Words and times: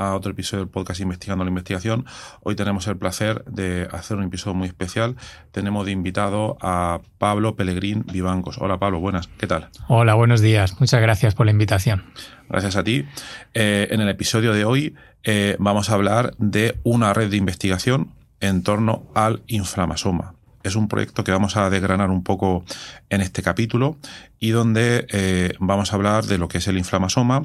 A 0.00 0.14
otro 0.14 0.32
episodio 0.32 0.64
del 0.64 0.72
podcast 0.72 1.00
Investigando 1.00 1.44
la 1.44 1.50
Investigación. 1.50 2.06
Hoy 2.42 2.56
tenemos 2.56 2.86
el 2.86 2.96
placer 2.96 3.44
de 3.44 3.86
hacer 3.92 4.16
un 4.16 4.24
episodio 4.24 4.54
muy 4.54 4.66
especial. 4.66 5.16
Tenemos 5.52 5.84
de 5.84 5.92
invitado 5.92 6.56
a 6.62 7.00
Pablo 7.18 7.54
Pelegrín 7.54 8.04
Vivancos. 8.10 8.56
Hola 8.58 8.78
Pablo, 8.78 8.98
buenas, 8.98 9.28
¿qué 9.38 9.46
tal? 9.46 9.68
Hola, 9.88 10.14
buenos 10.14 10.40
días. 10.40 10.80
Muchas 10.80 11.02
gracias 11.02 11.34
por 11.34 11.44
la 11.44 11.52
invitación. 11.52 12.04
Gracias 12.48 12.76
a 12.76 12.82
ti. 12.82 13.04
Eh, 13.52 13.88
en 13.90 14.00
el 14.00 14.08
episodio 14.08 14.54
de 14.54 14.64
hoy 14.64 14.94
eh, 15.22 15.56
vamos 15.58 15.90
a 15.90 15.94
hablar 15.94 16.34
de 16.38 16.78
una 16.82 17.12
red 17.12 17.30
de 17.30 17.36
investigación 17.36 18.12
en 18.40 18.62
torno 18.62 19.04
al 19.14 19.42
inflamasoma 19.48 20.34
es 20.62 20.76
un 20.76 20.88
proyecto 20.88 21.24
que 21.24 21.32
vamos 21.32 21.56
a 21.56 21.70
desgranar 21.70 22.10
un 22.10 22.22
poco 22.22 22.64
en 23.08 23.20
este 23.20 23.42
capítulo 23.42 23.96
y 24.38 24.50
donde 24.50 25.06
eh, 25.10 25.54
vamos 25.58 25.92
a 25.92 25.96
hablar 25.96 26.24
de 26.24 26.38
lo 26.38 26.48
que 26.48 26.58
es 26.58 26.68
el 26.68 26.78
inflamasoma, 26.78 27.44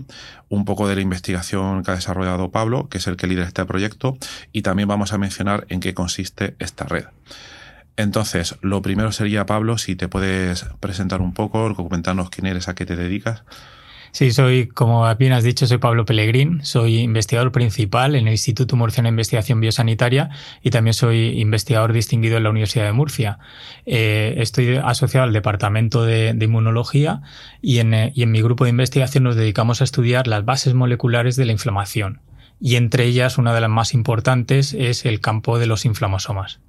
un 0.49 0.65
poco 0.65 0.87
de 0.87 0.95
la 0.95 1.01
investigación 1.01 1.83
que 1.83 1.91
ha 1.91 1.95
desarrollado 1.95 2.51
Pablo, 2.51 2.87
que 2.89 2.97
es 2.97 3.07
el 3.07 3.17
que 3.17 3.27
lidera 3.27 3.47
este 3.47 3.65
proyecto, 3.65 4.17
y 4.51 4.61
también 4.61 4.87
vamos 4.87 5.13
a 5.13 5.17
mencionar 5.17 5.65
en 5.69 5.79
qué 5.79 5.93
consiste 5.93 6.55
esta 6.59 6.85
red. 6.85 7.05
Entonces, 7.97 8.55
lo 8.61 8.81
primero 8.81 9.11
sería, 9.11 9.45
Pablo, 9.45 9.77
si 9.77 9.95
te 9.95 10.07
puedes 10.07 10.65
presentar 10.79 11.21
un 11.21 11.33
poco, 11.33 11.73
comentarnos 11.75 12.29
quién 12.29 12.47
eres, 12.47 12.67
a 12.67 12.75
qué 12.75 12.85
te 12.85 12.95
dedicas. 12.95 13.43
Sí, 14.15 14.31
soy, 14.31 14.67
como 14.67 15.13
bien 15.15 15.33
has 15.33 15.43
dicho, 15.43 15.67
soy 15.67 15.77
Pablo 15.77 16.05
Pellegrín, 16.05 16.63
soy 16.63 16.99
investigador 16.99 17.51
principal 17.51 18.15
en 18.15 18.27
el 18.27 18.31
Instituto 18.35 18.77
Murciano 18.77 19.07
de 19.07 19.09
Investigación 19.09 19.59
Biosanitaria 19.59 20.29
y 20.63 20.69
también 20.69 20.93
soy 20.93 21.41
investigador 21.41 21.91
distinguido 21.91 22.37
en 22.37 22.43
la 22.43 22.49
Universidad 22.49 22.85
de 22.85 22.93
Murcia. 22.93 23.39
Eh, 23.85 24.35
estoy 24.37 24.77
asociado 24.77 25.25
al 25.25 25.33
Departamento 25.33 26.05
de, 26.05 26.29
Inmunología 26.39 27.23
y 27.61 27.79
en, 27.79 27.93
eh, 27.93 28.13
y 28.15 28.23
en 28.23 28.31
mi 28.31 28.41
grupo 28.41 28.63
de 28.63 28.69
investigación 28.69 29.25
nos 29.25 29.35
dedicamos 29.35 29.81
a 29.81 29.83
estudiar 29.83 30.27
las 30.27 30.45
bases 30.45 30.73
moleculares 30.75 31.35
de 31.35 31.43
la 31.43 31.51
inflamación. 31.51 32.21
Y 32.61 32.77
entre 32.77 33.03
ellas, 33.03 33.37
una 33.37 33.53
de 33.53 33.59
las 33.59 33.69
más 33.69 33.93
importantes 33.93 34.73
es 34.73 35.05
el 35.05 35.19
campo 35.19 35.59
de 35.59 35.65
los 35.65 35.83
inflamosomas. 35.83 36.61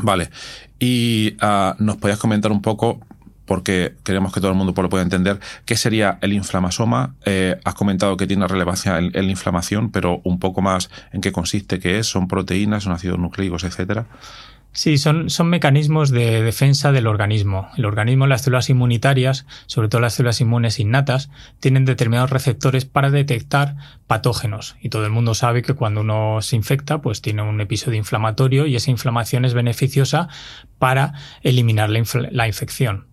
Vale. 0.00 0.30
Y 0.78 1.36
ah, 1.42 1.76
nos 1.78 1.98
podías 1.98 2.18
comentar 2.18 2.52
un 2.52 2.62
poco 2.62 3.00
porque 3.50 3.96
queremos 4.04 4.32
que 4.32 4.38
todo 4.38 4.52
el 4.52 4.56
mundo 4.56 4.80
lo 4.80 4.88
pueda 4.88 5.02
entender. 5.02 5.40
¿Qué 5.64 5.76
sería 5.76 6.20
el 6.20 6.32
inflamasoma? 6.32 7.16
Eh, 7.24 7.58
has 7.64 7.74
comentado 7.74 8.16
que 8.16 8.28
tiene 8.28 8.46
relevancia 8.46 8.96
en, 8.98 9.12
la 9.12 9.22
inflamación, 9.22 9.90
pero 9.90 10.20
un 10.22 10.38
poco 10.38 10.62
más 10.62 10.88
en 11.12 11.20
qué 11.20 11.32
consiste, 11.32 11.80
qué 11.80 11.98
es, 11.98 12.06
son 12.06 12.28
proteínas, 12.28 12.84
son 12.84 12.92
ácidos 12.92 13.18
nucleicos, 13.18 13.64
etcétera. 13.64 14.06
Sí, 14.70 14.98
son, 14.98 15.26
mecanismos 15.46 16.10
de 16.10 16.44
defensa 16.44 16.92
del 16.92 17.08
organismo. 17.08 17.68
El 17.76 17.86
organismo, 17.86 18.28
las 18.28 18.42
células 18.42 18.70
inmunitarias, 18.70 19.46
sobre 19.66 19.88
todo 19.88 20.00
las 20.00 20.14
células 20.14 20.40
inmunes 20.40 20.78
innatas, 20.78 21.28
tienen 21.58 21.84
determinados 21.84 22.30
receptores 22.30 22.84
para 22.84 23.10
detectar 23.10 23.74
patógenos. 24.06 24.76
Y 24.80 24.90
todo 24.90 25.04
el 25.06 25.10
mundo 25.10 25.34
sabe 25.34 25.62
que 25.62 25.74
cuando 25.74 26.02
uno 26.02 26.40
se 26.40 26.54
infecta, 26.54 27.02
pues 27.02 27.20
tiene 27.20 27.42
un 27.42 27.60
episodio 27.60 27.98
inflamatorio 27.98 28.66
y 28.66 28.76
esa 28.76 28.92
inflamación 28.92 29.44
es 29.44 29.54
beneficiosa 29.54 30.28
para 30.78 31.14
eliminar 31.42 31.90
la 31.90 32.46
infección 32.46 33.09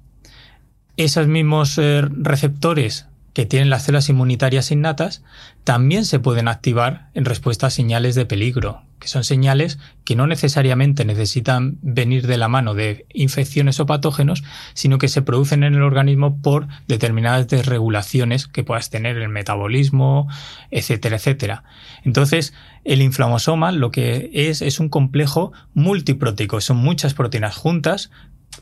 esos 0.97 1.27
mismos 1.27 1.77
eh, 1.77 2.01
receptores 2.01 3.07
que 3.37 3.45
tienen 3.45 3.69
las 3.69 3.83
células 3.83 4.09
inmunitarias 4.09 4.71
innatas 4.71 5.23
también 5.63 6.05
se 6.05 6.17
pueden 6.17 6.47
activar 6.47 7.11
en 7.13 7.23
respuesta 7.23 7.67
a 7.67 7.69
señales 7.69 8.15
de 8.15 8.25
peligro, 8.25 8.81
que 8.99 9.07
son 9.07 9.23
señales 9.23 9.77
que 10.05 10.15
no 10.15 10.25
necesariamente 10.25 11.05
necesitan 11.05 11.77
venir 11.83 12.25
de 12.25 12.37
la 12.37 12.47
mano 12.47 12.73
de 12.73 13.05
infecciones 13.13 13.79
o 13.79 13.85
patógenos, 13.85 14.43
sino 14.73 14.97
que 14.97 15.07
se 15.07 15.21
producen 15.21 15.63
en 15.63 15.75
el 15.75 15.83
organismo 15.83 16.41
por 16.41 16.67
determinadas 16.87 17.47
desregulaciones 17.47 18.47
que 18.47 18.63
puedas 18.63 18.89
tener 18.89 19.17
en 19.17 19.23
el 19.23 19.29
metabolismo, 19.29 20.27
etcétera, 20.71 21.17
etcétera. 21.17 21.63
Entonces, 22.03 22.55
el 22.85 23.03
inflamosoma 23.03 23.71
lo 23.71 23.91
que 23.91 24.31
es 24.33 24.63
es 24.63 24.79
un 24.79 24.89
complejo 24.89 25.51
multiproteíco, 25.75 26.59
son 26.59 26.77
muchas 26.77 27.13
proteínas 27.13 27.55
juntas 27.55 28.09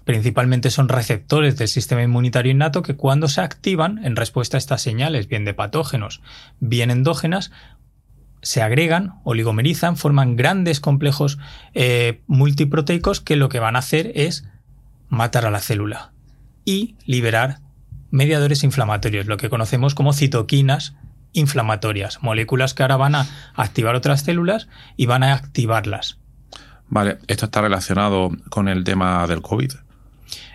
principalmente 0.03 0.69
son 0.69 0.89
receptores 0.89 1.57
del 1.57 1.67
sistema 1.67 2.03
inmunitario 2.03 2.51
innato 2.51 2.81
que 2.81 2.95
cuando 2.95 3.27
se 3.27 3.41
activan 3.41 4.03
en 4.03 4.15
respuesta 4.15 4.57
a 4.57 4.59
estas 4.59 4.81
señales, 4.81 5.27
bien 5.27 5.45
de 5.45 5.53
patógenos, 5.53 6.21
bien 6.59 6.91
endógenas, 6.91 7.51
se 8.41 8.61
agregan, 8.61 9.15
oligomerizan, 9.23 9.97
forman 9.97 10.35
grandes 10.35 10.79
complejos 10.79 11.39
eh, 11.73 12.21
multiproteicos 12.27 13.19
que 13.19 13.35
lo 13.35 13.49
que 13.49 13.59
van 13.59 13.75
a 13.75 13.79
hacer 13.79 14.11
es 14.13 14.45
matar 15.09 15.45
a 15.45 15.51
la 15.51 15.59
célula 15.59 16.11
y 16.63 16.95
liberar 17.05 17.59
mediadores 18.11 18.63
inflamatorios, 18.63 19.25
lo 19.25 19.37
que 19.37 19.49
conocemos 19.49 19.95
como 19.95 20.13
citoquinas 20.13 20.95
inflamatorias, 21.33 22.21
moléculas 22.21 22.73
que 22.73 22.83
ahora 22.83 22.97
van 22.97 23.15
a 23.15 23.27
activar 23.55 23.95
otras 23.95 24.21
células 24.21 24.67
y 24.95 25.05
van 25.05 25.23
a 25.23 25.33
activarlas. 25.33 26.19
Vale, 26.87 27.17
esto 27.27 27.45
está 27.45 27.61
relacionado 27.61 28.31
con 28.49 28.67
el 28.67 28.83
tema 28.83 29.25
del 29.27 29.41
COVID 29.41 29.71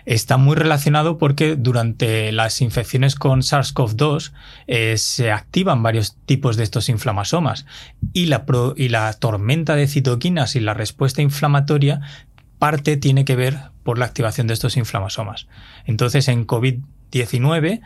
está 0.05 0.37
muy 0.37 0.55
relacionado 0.55 1.17
porque 1.17 1.55
durante 1.55 2.31
las 2.31 2.61
infecciones 2.61 3.15
con 3.15 3.41
SARS-CoV-2 3.41 4.31
eh, 4.67 4.97
se 4.97 5.31
activan 5.31 5.83
varios 5.83 6.17
tipos 6.25 6.57
de 6.57 6.63
estos 6.63 6.89
inflamasomas 6.89 7.65
y 8.13 8.25
la, 8.25 8.45
y 8.75 8.89
la 8.89 9.13
tormenta 9.13 9.75
de 9.75 9.87
citoquinas 9.87 10.55
y 10.55 10.59
la 10.59 10.73
respuesta 10.73 11.21
inflamatoria 11.21 12.01
parte 12.59 12.97
tiene 12.97 13.25
que 13.25 13.35
ver 13.35 13.59
por 13.83 13.97
la 13.97 14.05
activación 14.05 14.47
de 14.47 14.53
estos 14.53 14.77
inflamasomas. 14.77 15.47
Entonces 15.85 16.27
en 16.27 16.45
COVID-19 16.45 17.81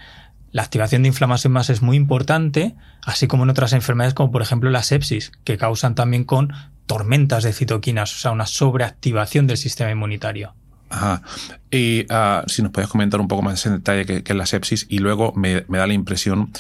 la 0.52 0.62
activación 0.62 1.02
de 1.04 1.10
inflamasomas 1.10 1.70
es 1.70 1.82
muy 1.82 1.98
importante, 1.98 2.76
así 3.04 3.28
como 3.28 3.44
en 3.44 3.50
otras 3.50 3.74
enfermedades 3.74 4.14
como 4.14 4.32
por 4.32 4.42
ejemplo 4.42 4.70
la 4.70 4.84
sepsis, 4.84 5.34
que 5.44 5.58
causan 5.58 5.96
también 5.96 6.24
con 6.24 6.54
tormentas 6.86 7.44
de 7.44 7.54
citoquinas, 7.54 8.14
o 8.14 8.18
sea, 8.18 8.32
una 8.32 8.46
sobreactivación 8.46 9.48
del 9.48 9.58
sistema 9.58 9.92
inmunitario. 9.92 10.54
Ajá. 10.90 11.24
Y 11.72 12.06
ah, 12.10 12.44
si 12.48 12.62
nos 12.62 12.72
puedes 12.72 12.90
comentar 12.90 13.20
un 13.20 13.28
poco 13.28 13.42
más 13.42 13.66
en 13.66 13.74
detalle 13.74 14.06
qué, 14.06 14.24
es 14.26 14.36
la 14.36 14.46
sepsis 14.46 14.86
y 14.88 15.00
luego 15.00 15.34
me, 15.36 15.62
da 15.68 15.88
la 15.88 15.94
impresión 15.94 16.52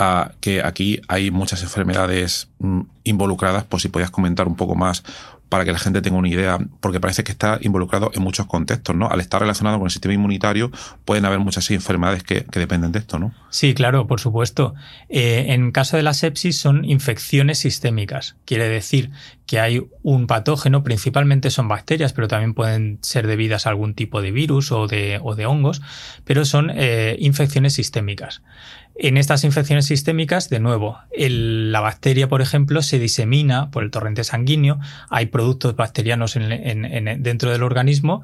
uh, 0.00 0.30
que 0.40 0.62
aquí 0.62 1.00
hay 1.06 1.30
muchas 1.30 1.62
enfermedades 1.62 2.48
mm, 2.58 2.80
involucradas, 3.04 3.64
por 3.64 3.80
si 3.80 3.88
podías 3.88 4.10
comentar 4.10 4.48
un 4.48 4.56
poco 4.56 4.74
más 4.74 5.04
para 5.54 5.64
que 5.64 5.70
la 5.70 5.78
gente 5.78 6.02
tenga 6.02 6.16
una 6.16 6.28
idea, 6.28 6.58
porque 6.80 6.98
parece 6.98 7.22
que 7.22 7.30
está 7.30 7.60
involucrado 7.62 8.10
en 8.12 8.24
muchos 8.24 8.46
contextos, 8.46 8.96
¿no? 8.96 9.08
Al 9.08 9.20
estar 9.20 9.40
relacionado 9.40 9.78
con 9.78 9.86
el 9.86 9.92
sistema 9.92 10.12
inmunitario, 10.12 10.72
pueden 11.04 11.24
haber 11.26 11.38
muchas 11.38 11.70
enfermedades 11.70 12.24
que, 12.24 12.44
dependen 12.52 12.90
de 12.90 12.98
esto, 12.98 13.20
¿no? 13.20 13.32
Sí, 13.50 13.72
claro, 13.72 14.08
por 14.08 14.18
supuesto. 14.18 14.74
Eh, 15.08 15.46
en 15.50 15.70
caso 15.70 15.96
de 15.96 16.02
la 16.02 16.12
sepsis 16.12 16.56
son 16.56 16.84
infecciones 16.84 17.60
sistémicas. 17.60 18.34
Quiere 18.46 18.68
decir 18.68 19.12
que 19.46 19.60
hay 19.60 19.86
un 20.02 20.26
patógeno, 20.26 20.82
principalmente 20.82 21.50
son 21.50 21.68
bacterias, 21.68 22.12
pero 22.12 22.26
también 22.26 22.52
pueden 22.54 22.98
ser 23.02 23.28
debidas 23.28 23.66
a 23.66 23.70
algún 23.70 23.94
tipo 23.94 24.22
de 24.22 24.32
virus 24.32 24.72
o 24.72 24.88
de, 24.88 25.20
hongos, 25.46 25.82
pero 26.24 26.44
son 26.44 26.72
eh, 26.74 27.14
infecciones 27.20 27.74
sistémicas. 27.74 28.42
En 28.96 29.16
estas 29.16 29.42
infecciones 29.42 29.86
sistémicas, 29.86 30.48
de 30.50 30.60
nuevo, 30.60 30.98
la 31.16 31.80
bacteria, 31.80 32.28
por 32.28 32.42
ejemplo, 32.42 32.80
se 32.80 33.00
disemina 33.00 33.72
por 33.72 33.82
el 33.82 33.90
torrente 33.90 34.22
sanguíneo, 34.22 34.78
hay 35.10 35.26
productos 35.26 35.74
bacterianos 35.74 36.34
dentro 36.34 37.50
del 37.50 37.64
organismo 37.64 38.22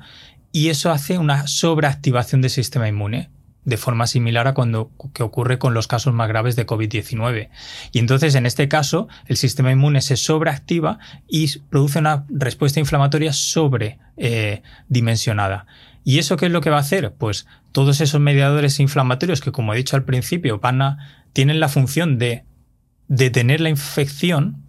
y 0.53 0.69
eso 0.69 0.93
hace 0.93 1.19
una 1.19 1.49
sobreactivación 1.49 2.41
del 2.41 2.51
sistema 2.51 2.87
inmune. 2.89 3.31
de 3.63 3.77
forma 3.77 4.07
similar 4.07 4.49
a 4.49 4.55
cuando 4.55 4.91
que 5.13 5.23
ocurre 5.23 5.59
con 5.59 5.75
los 5.75 5.87
casos 5.87 6.15
más 6.15 6.29
graves 6.29 6.57
de 6.57 6.67
COVID-19. 6.67 7.51
Y 7.93 7.99
entonces, 7.99 8.35
en 8.35 8.47
este 8.47 8.69
caso, 8.69 9.07
el 9.27 9.37
sistema 9.37 9.71
inmune 9.71 10.01
se 10.01 10.17
sobreactiva 10.17 10.99
y 11.29 11.59
produce 11.69 11.99
una 11.99 12.25
respuesta 12.31 12.81
inflamatoria 12.81 13.35
sobredimensionada. 13.35 15.67
Eh, 15.69 15.73
¿Y 16.05 16.19
eso 16.19 16.39
qué 16.39 16.47
es 16.47 16.53
lo 16.53 16.63
que 16.63 16.71
va 16.71 16.79
a 16.79 16.81
hacer? 16.81 17.13
Pues 17.13 17.47
todos 17.73 18.01
esos 18.01 18.21
mediadores 18.21 18.81
inflamatorios 18.81 19.41
que, 19.41 19.53
como 19.53 19.75
he 19.75 19.77
dicho 19.77 19.97
al 19.97 20.05
principio, 20.05 20.59
van 20.59 20.83
a, 20.83 20.99
tienen 21.33 21.61
la 21.61 21.69
función 21.69 22.19
de 22.19 22.45
detener 23.09 23.61
la 23.61 23.69
infección, 23.69 24.63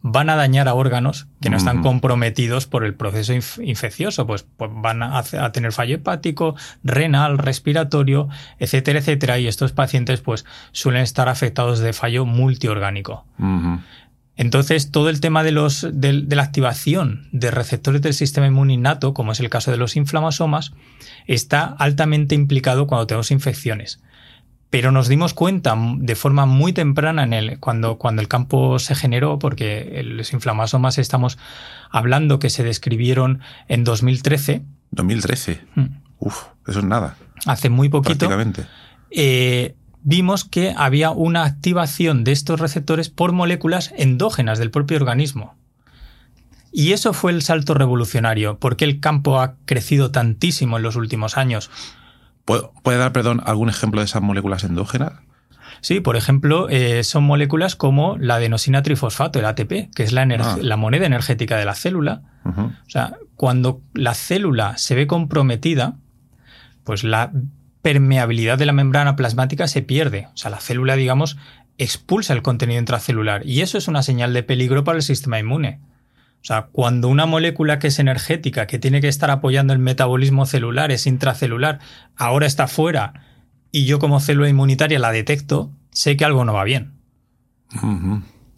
van 0.00 0.30
a 0.30 0.36
dañar 0.36 0.68
a 0.68 0.74
órganos 0.74 1.26
que 1.40 1.50
no 1.50 1.56
están 1.56 1.82
comprometidos 1.82 2.66
por 2.66 2.84
el 2.84 2.94
proceso 2.94 3.32
infeccioso, 3.32 4.26
pues, 4.26 4.46
pues 4.56 4.70
van 4.72 5.02
a, 5.02 5.22
tener 5.52 5.72
fallo 5.72 5.96
hepático, 5.96 6.54
renal, 6.84 7.38
respiratorio, 7.38 8.28
etcétera, 8.58 9.00
etcétera, 9.00 9.38
y 9.38 9.48
estos 9.48 9.72
pacientes 9.72 10.20
pues 10.20 10.44
suelen 10.72 11.02
estar 11.02 11.28
afectados 11.28 11.80
de 11.80 11.92
fallo 11.92 12.26
multiorgánico. 12.26 13.24
Entonces, 14.38 14.92
todo 14.92 15.10
el 15.10 15.20
tema 15.20 15.42
de, 15.42 15.50
los, 15.50 15.84
de, 15.92 16.12
la 16.12 16.44
activación 16.44 17.26
de 17.32 17.50
receptores 17.50 18.02
del 18.02 18.14
sistema 18.14 18.46
inmune 18.46 18.72
innato, 18.72 19.12
como 19.12 19.32
es 19.32 19.40
el 19.40 19.50
caso 19.50 19.72
de 19.72 19.76
los 19.76 19.96
inflamasomas, 19.96 20.72
está 21.26 21.64
altamente 21.64 22.36
implicado 22.36 22.86
cuando 22.86 23.08
tenemos 23.08 23.32
infecciones. 23.32 24.00
Pero 24.70 24.92
nos 24.92 25.08
dimos 25.08 25.34
cuenta 25.34 25.76
de 25.96 26.14
forma 26.14 26.46
muy 26.46 26.72
temprana 26.72 27.24
en 27.24 27.32
el, 27.32 27.58
cuando, 27.58 27.98
cuando 27.98 28.22
el 28.22 28.28
campo 28.28 28.78
se 28.78 28.94
generó, 28.94 29.40
porque 29.40 30.02
los 30.04 30.32
inflamasomas 30.32 30.98
estamos 30.98 31.36
hablando 31.90 32.38
que 32.38 32.48
se 32.48 32.62
describieron 32.62 33.40
en 33.66 33.82
2013. 33.82 34.62
2013. 34.92 35.60
Mm. 35.74 35.86
Uf, 36.20 36.44
eso 36.68 36.78
es 36.78 36.84
nada. 36.84 37.16
Hace 37.44 37.70
muy 37.70 37.88
poquito. 37.88 38.28
Prácticamente. 38.28 38.66
Eh, 39.10 39.74
vimos 40.02 40.44
que 40.44 40.74
había 40.76 41.10
una 41.10 41.44
activación 41.44 42.24
de 42.24 42.32
estos 42.32 42.60
receptores 42.60 43.08
por 43.08 43.32
moléculas 43.32 43.92
endógenas 43.96 44.58
del 44.58 44.70
propio 44.70 44.96
organismo. 44.96 45.54
Y 46.72 46.92
eso 46.92 47.12
fue 47.12 47.32
el 47.32 47.42
salto 47.42 47.74
revolucionario, 47.74 48.58
porque 48.58 48.84
el 48.84 49.00
campo 49.00 49.40
ha 49.40 49.56
crecido 49.64 50.10
tantísimo 50.10 50.76
en 50.76 50.82
los 50.82 50.96
últimos 50.96 51.36
años. 51.36 51.70
¿Puede 52.44 52.98
dar, 52.98 53.12
perdón, 53.12 53.42
algún 53.44 53.68
ejemplo 53.68 54.00
de 54.00 54.06
esas 54.06 54.22
moléculas 54.22 54.64
endógenas? 54.64 55.12
Sí, 55.80 56.00
por 56.00 56.16
ejemplo, 56.16 56.68
eh, 56.68 57.04
son 57.04 57.24
moléculas 57.24 57.76
como 57.76 58.16
la 58.18 58.36
adenosina 58.36 58.82
trifosfato, 58.82 59.38
el 59.38 59.44
ATP, 59.44 59.94
que 59.94 60.02
es 60.02 60.12
la, 60.12 60.22
ah. 60.22 60.56
la 60.60 60.76
moneda 60.76 61.06
energética 61.06 61.56
de 61.56 61.64
la 61.64 61.74
célula. 61.74 62.22
O 62.44 62.90
sea, 62.90 63.18
cuando 63.36 63.82
la 63.92 64.14
célula 64.14 64.78
se 64.78 64.94
ve 64.94 65.06
comprometida, 65.06 65.96
pues 66.84 67.04
la 67.04 67.30
permeabilidad 67.88 68.58
de 68.58 68.66
la 68.66 68.74
membrana 68.74 69.16
plasmática 69.16 69.66
se 69.66 69.80
pierde. 69.80 70.28
O 70.34 70.36
sea, 70.36 70.50
la 70.50 70.60
célula, 70.60 70.94
digamos, 70.94 71.38
expulsa 71.78 72.34
el 72.34 72.42
contenido 72.42 72.78
intracelular 72.78 73.46
y 73.46 73.62
eso 73.62 73.78
es 73.78 73.88
una 73.88 74.02
señal 74.02 74.34
de 74.34 74.42
peligro 74.42 74.84
para 74.84 74.96
el 74.96 75.02
sistema 75.02 75.38
inmune. 75.38 75.80
O 76.42 76.44
sea, 76.44 76.68
cuando 76.70 77.08
una 77.08 77.24
molécula 77.24 77.78
que 77.78 77.86
es 77.86 77.98
energética, 77.98 78.66
que 78.66 78.78
tiene 78.78 79.00
que 79.00 79.08
estar 79.08 79.30
apoyando 79.30 79.72
el 79.72 79.78
metabolismo 79.78 80.44
celular, 80.44 80.92
es 80.92 81.06
intracelular, 81.06 81.78
ahora 82.14 82.46
está 82.46 82.68
fuera 82.68 83.14
y 83.72 83.86
yo 83.86 83.98
como 83.98 84.20
célula 84.20 84.50
inmunitaria 84.50 84.98
la 84.98 85.10
detecto, 85.10 85.72
sé 85.90 86.18
que 86.18 86.26
algo 86.26 86.44
no 86.44 86.52
va 86.52 86.64
bien. 86.64 86.92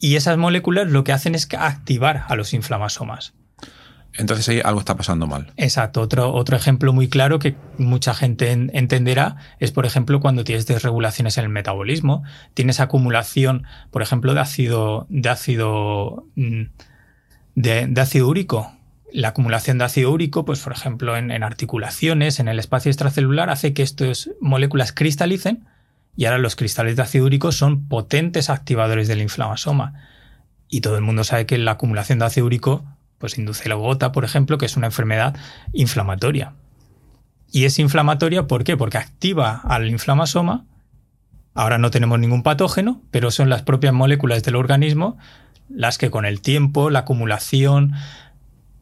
Y 0.00 0.16
esas 0.16 0.38
moléculas 0.38 0.90
lo 0.90 1.04
que 1.04 1.12
hacen 1.12 1.36
es 1.36 1.46
activar 1.56 2.24
a 2.26 2.34
los 2.34 2.52
inflamasomas. 2.52 3.34
Entonces 4.14 4.48
ahí 4.48 4.60
algo 4.64 4.80
está 4.80 4.96
pasando 4.96 5.26
mal. 5.26 5.52
Exacto. 5.56 6.00
Otro, 6.00 6.32
otro 6.32 6.56
ejemplo 6.56 6.92
muy 6.92 7.08
claro 7.08 7.38
que 7.38 7.54
mucha 7.78 8.12
gente 8.14 8.50
entenderá 8.50 9.36
es, 9.60 9.70
por 9.70 9.86
ejemplo, 9.86 10.20
cuando 10.20 10.44
tienes 10.44 10.66
desregulaciones 10.66 11.38
en 11.38 11.44
el 11.44 11.50
metabolismo, 11.50 12.22
tienes 12.54 12.80
acumulación, 12.80 13.64
por 13.90 14.02
ejemplo, 14.02 14.34
de 14.34 14.40
ácido, 14.40 15.06
de 15.08 15.28
ácido, 15.28 16.26
mm, 16.34 16.62
de, 17.54 18.00
ácido 18.00 18.28
úrico. 18.28 18.72
La 19.12 19.28
acumulación 19.28 19.78
de 19.78 19.84
ácido 19.84 20.10
úrico, 20.10 20.44
pues 20.44 20.60
por 20.60 20.72
ejemplo, 20.72 21.16
en, 21.16 21.30
en 21.30 21.42
articulaciones, 21.42 22.40
en 22.40 22.48
el 22.48 22.58
espacio 22.58 22.90
extracelular, 22.90 23.50
hace 23.50 23.74
que 23.74 23.82
estas 23.82 24.30
moléculas 24.40 24.92
cristalicen 24.92 25.66
y 26.16 26.24
ahora 26.24 26.38
los 26.38 26.56
cristales 26.56 26.96
de 26.96 27.02
ácido 27.02 27.24
úrico 27.24 27.52
son 27.52 27.86
potentes 27.88 28.50
activadores 28.50 29.08
del 29.08 29.22
inflamasoma. 29.22 29.94
Y 30.68 30.80
todo 30.80 30.96
el 30.96 31.02
mundo 31.02 31.24
sabe 31.24 31.46
que 31.46 31.58
la 31.58 31.72
acumulación 31.72 32.18
de 32.18 32.26
ácido 32.26 32.46
úrico 32.46 32.84
pues 33.20 33.38
induce 33.38 33.68
la 33.68 33.76
gota, 33.76 34.10
por 34.10 34.24
ejemplo, 34.24 34.58
que 34.58 34.66
es 34.66 34.76
una 34.76 34.88
enfermedad 34.88 35.36
inflamatoria. 35.72 36.54
Y 37.52 37.66
es 37.66 37.78
inflamatoria 37.78 38.48
¿por 38.48 38.64
qué? 38.64 38.76
Porque 38.76 38.98
activa 38.98 39.60
al 39.62 39.88
inflamasoma. 39.88 40.64
Ahora 41.54 41.78
no 41.78 41.90
tenemos 41.90 42.18
ningún 42.18 42.42
patógeno, 42.42 43.02
pero 43.12 43.30
son 43.30 43.48
las 43.48 43.62
propias 43.62 43.92
moléculas 43.92 44.42
del 44.42 44.56
organismo 44.56 45.18
las 45.70 45.98
que 45.98 46.10
con 46.10 46.24
el 46.24 46.40
tiempo, 46.40 46.90
la 46.90 47.00
acumulación, 47.00 47.92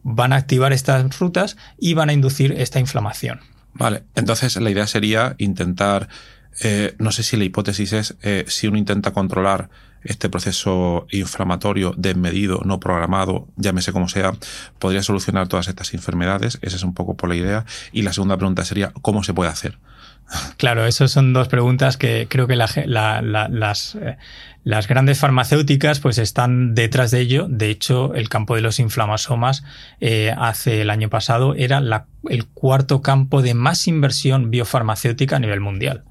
van 0.02 0.32
a 0.32 0.36
activar 0.36 0.72
estas 0.72 1.18
rutas 1.18 1.56
y 1.78 1.94
van 1.94 2.08
a 2.08 2.12
inducir 2.12 2.52
esta 2.52 2.80
inflamación. 2.80 3.40
Vale, 3.74 4.04
entonces 4.14 4.56
la 4.56 4.70
idea 4.70 4.86
sería 4.86 5.34
intentar, 5.38 6.08
eh, 6.62 6.94
no 6.98 7.12
sé 7.12 7.22
si 7.22 7.36
la 7.36 7.44
hipótesis 7.44 7.92
es, 7.92 8.16
eh, 8.22 8.44
si 8.48 8.66
uno 8.66 8.78
intenta 8.78 9.12
controlar 9.12 9.68
este 10.02 10.28
proceso 10.28 11.06
inflamatorio 11.10 11.94
desmedido, 11.96 12.62
no 12.64 12.80
programado, 12.80 13.48
llámese 13.56 13.92
como 13.92 14.08
sea, 14.08 14.32
podría 14.78 15.02
solucionar 15.02 15.48
todas 15.48 15.68
estas 15.68 15.94
enfermedades. 15.94 16.58
Esa 16.62 16.76
es 16.76 16.82
un 16.82 16.94
poco 16.94 17.16
por 17.16 17.28
la 17.28 17.36
idea. 17.36 17.64
Y 17.92 18.02
la 18.02 18.12
segunda 18.12 18.36
pregunta 18.36 18.64
sería, 18.64 18.92
¿cómo 19.02 19.22
se 19.24 19.34
puede 19.34 19.50
hacer? 19.50 19.78
Claro, 20.58 20.84
esas 20.84 21.10
son 21.10 21.32
dos 21.32 21.48
preguntas 21.48 21.96
que 21.96 22.26
creo 22.28 22.46
que 22.46 22.56
las, 22.56 22.76
eh, 22.76 22.86
las, 22.86 23.96
grandes 24.86 25.18
farmacéuticas 25.18 26.00
pues 26.00 26.18
están 26.18 26.74
detrás 26.74 27.10
de 27.10 27.20
ello. 27.20 27.46
De 27.48 27.70
hecho, 27.70 28.14
el 28.14 28.28
campo 28.28 28.54
de 28.54 28.60
los 28.60 28.78
inflamasomas 28.78 29.64
eh, 30.00 30.34
hace 30.36 30.82
el 30.82 30.90
año 30.90 31.08
pasado 31.08 31.54
era 31.54 31.80
el 32.28 32.46
cuarto 32.46 33.00
campo 33.00 33.40
de 33.40 33.54
más 33.54 33.88
inversión 33.88 34.50
biofarmacéutica 34.50 35.36
a 35.36 35.40
nivel 35.40 35.60
mundial. 35.60 36.04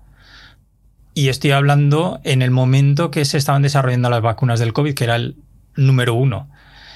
Y 1.18 1.30
estoy 1.30 1.50
hablando 1.50 2.20
en 2.24 2.44
el 2.44 2.52
momento 2.52 3.10
que 3.10 3.26
se 3.26 3.40
estaban 3.40 3.64
desarrollando 3.64 4.08
las 4.12 4.22
vacunas 4.22 4.60
del 4.60 4.72
COVID, 4.72 4.94
que 4.94 5.04
era 5.04 5.16
el 5.16 5.36
número 5.76 6.14
uno. 6.14 6.48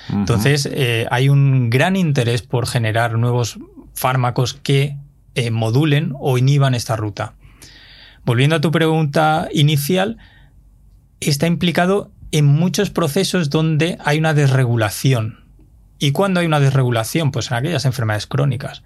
Entonces, 0.10 0.70
eh, 0.72 1.08
hay 1.10 1.28
un 1.28 1.72
gran 1.72 1.96
interés 1.96 2.44
por 2.44 2.68
generar 2.68 3.18
nuevos 3.18 3.58
fármacos 3.96 4.54
que 4.54 4.96
eh, 5.34 5.50
modulen 5.50 6.14
o 6.20 6.38
inhiban 6.38 6.76
esta 6.76 6.96
ruta. 6.96 7.34
Volviendo 8.24 8.58
a 8.58 8.62
tu 8.62 8.70
pregunta 8.70 9.50
inicial, 9.52 10.20
está 11.20 11.48
implicado 11.48 12.12
en 12.32 12.46
muchos 12.46 12.92
procesos 12.92 13.50
donde 13.50 13.98
hay 14.06 14.20
una 14.20 14.36
desregulación. 14.36 15.40
¿Y 15.98 16.12
cuándo 16.12 16.42
hay 16.42 16.46
una 16.46 16.60
desregulación? 16.60 17.32
Pues 17.32 17.50
en 17.50 17.58
aquellas 17.58 17.86
enfermedades 17.86 18.28
crónicas. 18.28 18.84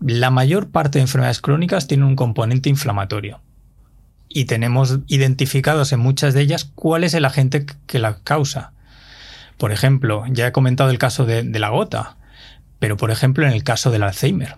La 0.00 0.30
mayor 0.30 0.68
parte 0.68 0.98
de 0.98 1.04
enfermedades 1.04 1.40
crónicas 1.40 1.86
tienen 1.86 2.06
un 2.06 2.16
componente 2.16 2.68
inflamatorio 2.68 3.40
y 4.32 4.44
tenemos 4.44 5.00
identificados 5.08 5.92
en 5.92 5.98
muchas 6.00 6.32
de 6.32 6.40
ellas 6.40 6.64
cuál 6.64 7.02
es 7.04 7.14
el 7.14 7.24
agente 7.24 7.66
que 7.86 7.98
la 7.98 8.20
causa. 8.22 8.72
Por 9.58 9.72
ejemplo, 9.72 10.24
ya 10.30 10.46
he 10.46 10.52
comentado 10.52 10.88
el 10.88 10.98
caso 10.98 11.26
de, 11.26 11.42
la 11.42 11.68
gota, 11.68 12.16
pero 12.78 12.96
por 12.96 13.10
ejemplo 13.10 13.44
en 13.44 13.52
el 13.52 13.64
caso 13.64 13.90
del 13.90 14.04
Alzheimer. 14.04 14.56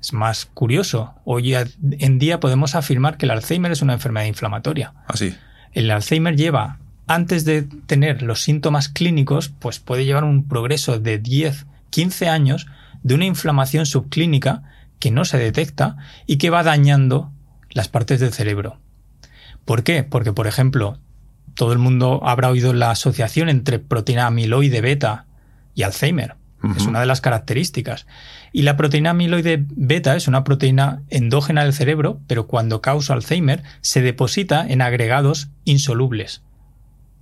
Es 0.00 0.12
más 0.12 0.46
curioso. 0.46 1.14
Hoy 1.24 1.54
en 1.54 2.18
día 2.18 2.40
podemos 2.40 2.74
afirmar 2.74 3.18
que 3.18 3.26
el 3.26 3.32
Alzheimer 3.32 3.72
es 3.72 3.82
una 3.82 3.92
enfermedad 3.92 4.26
inflamatoria. 4.26 4.94
Así. 5.06 5.34
Ah, 5.34 5.68
el 5.72 5.90
Alzheimer 5.90 6.36
lleva, 6.36 6.78
antes 7.06 7.44
de 7.44 7.62
tener 7.62 8.22
los 8.22 8.40
síntomas 8.40 8.88
clínicos, 8.88 9.48
pues 9.48 9.80
puede 9.80 10.04
llevar 10.04 10.24
un 10.24 10.46
progreso 10.46 10.98
de 10.98 11.18
10, 11.18 11.66
15 11.90 12.28
años 12.28 12.66
de 13.02 13.14
una 13.14 13.26
inflamación 13.26 13.84
subclínica 13.84 14.62
que 14.98 15.10
no 15.10 15.24
se 15.24 15.38
detecta 15.38 15.96
y 16.26 16.36
que 16.36 16.50
va 16.50 16.62
dañando 16.62 17.32
las 17.70 17.88
partes 17.88 18.20
del 18.20 18.32
cerebro. 18.32 18.81
¿Por 19.64 19.82
qué? 19.84 20.02
Porque, 20.02 20.32
por 20.32 20.46
ejemplo, 20.46 20.98
todo 21.54 21.72
el 21.72 21.78
mundo 21.78 22.20
habrá 22.24 22.50
oído 22.50 22.72
la 22.72 22.90
asociación 22.90 23.48
entre 23.48 23.78
proteína 23.78 24.26
amiloide 24.26 24.80
beta 24.80 25.26
y 25.74 25.82
Alzheimer. 25.82 26.36
Es 26.76 26.86
una 26.86 27.00
de 27.00 27.06
las 27.06 27.20
características. 27.20 28.06
Y 28.52 28.62
la 28.62 28.76
proteína 28.76 29.10
amiloide 29.10 29.64
beta 29.68 30.14
es 30.14 30.28
una 30.28 30.44
proteína 30.44 31.02
endógena 31.10 31.64
del 31.64 31.72
cerebro, 31.72 32.20
pero 32.28 32.46
cuando 32.46 32.80
causa 32.80 33.14
Alzheimer 33.14 33.64
se 33.80 34.00
deposita 34.00 34.64
en 34.68 34.80
agregados 34.80 35.48
insolubles 35.64 36.42